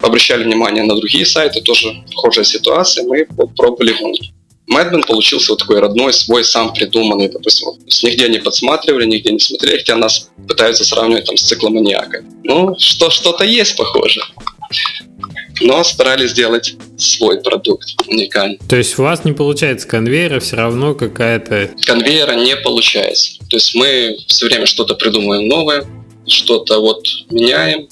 [0.00, 4.32] обращали внимание на другие сайты, тоже похожая ситуация, мы вот пробовали гонки.
[4.68, 7.68] Madman получился вот такой родной, свой, сам придуманный, допустим.
[7.88, 12.22] с нигде не подсматривали, нигде не смотрели, хотя нас пытаются сравнивать там с цикломаниакой.
[12.42, 14.22] Ну, что, что-то есть похоже
[15.60, 18.58] но старались сделать свой продукт уникальный.
[18.68, 21.70] То есть у вас не получается конвейера, все равно какая-то...
[21.86, 23.38] Конвейера не получается.
[23.48, 25.84] То есть мы все время что-то придумываем новое,
[26.26, 27.88] что-то вот меняем.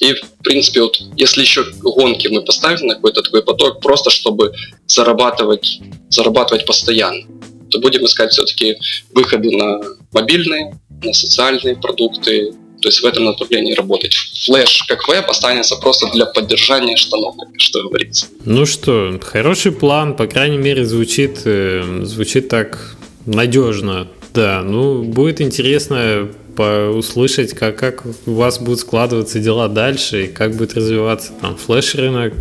[0.00, 4.52] И, в принципе, вот если еще гонки мы поставим на какой-то такой поток, просто чтобы
[4.86, 7.26] зарабатывать, зарабатывать постоянно,
[7.70, 8.76] то будем искать все-таки
[9.12, 9.80] выходы на
[10.12, 14.14] мобильные, на социальные продукты, то есть в этом направлении работать.
[14.46, 18.26] Флэш как веб останется просто для поддержания штанов, что говорится.
[18.44, 22.96] Ну что, хороший план, по крайней мере, звучит, э, звучит так
[23.26, 24.08] надежно.
[24.32, 26.28] Да, ну будет интересно
[26.58, 32.34] услышать, как, как у вас будут складываться дела дальше, и как будет развиваться там флеш-рынок,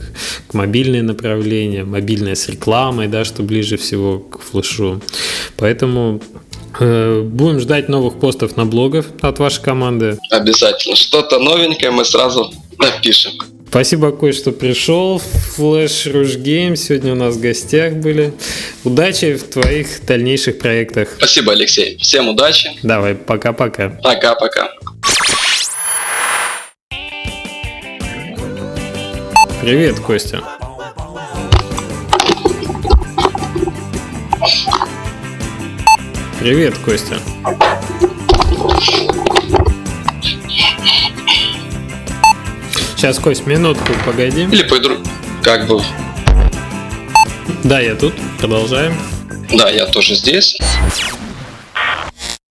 [0.54, 5.02] мобильное направление, мобильное с рекламой, да, что ближе всего к флешу.
[5.58, 6.22] Поэтому
[6.80, 10.20] Э, будем ждать новых постов на блогах от вашей команды.
[10.30, 10.96] Обязательно.
[10.96, 13.34] Что-то новенькое мы сразу напишем.
[13.78, 15.22] Спасибо, Кой, что пришел.
[15.56, 18.34] Flash Rush Game сегодня у нас в гостях были.
[18.84, 21.10] Удачи в твоих дальнейших проектах.
[21.18, 21.96] Спасибо, Алексей.
[22.00, 22.72] Всем удачи.
[22.82, 23.90] Давай, пока-пока.
[24.02, 24.72] Пока-пока.
[29.62, 30.42] Привет, Костя.
[36.40, 37.20] Привет, Костя.
[42.98, 44.48] Сейчас, Кость, минутку, погоди.
[44.52, 44.98] Или пойду,
[45.44, 45.80] как бы.
[47.64, 48.16] Да, я тут.
[48.40, 48.98] Продолжаем.
[49.56, 50.58] Да, я тоже здесь.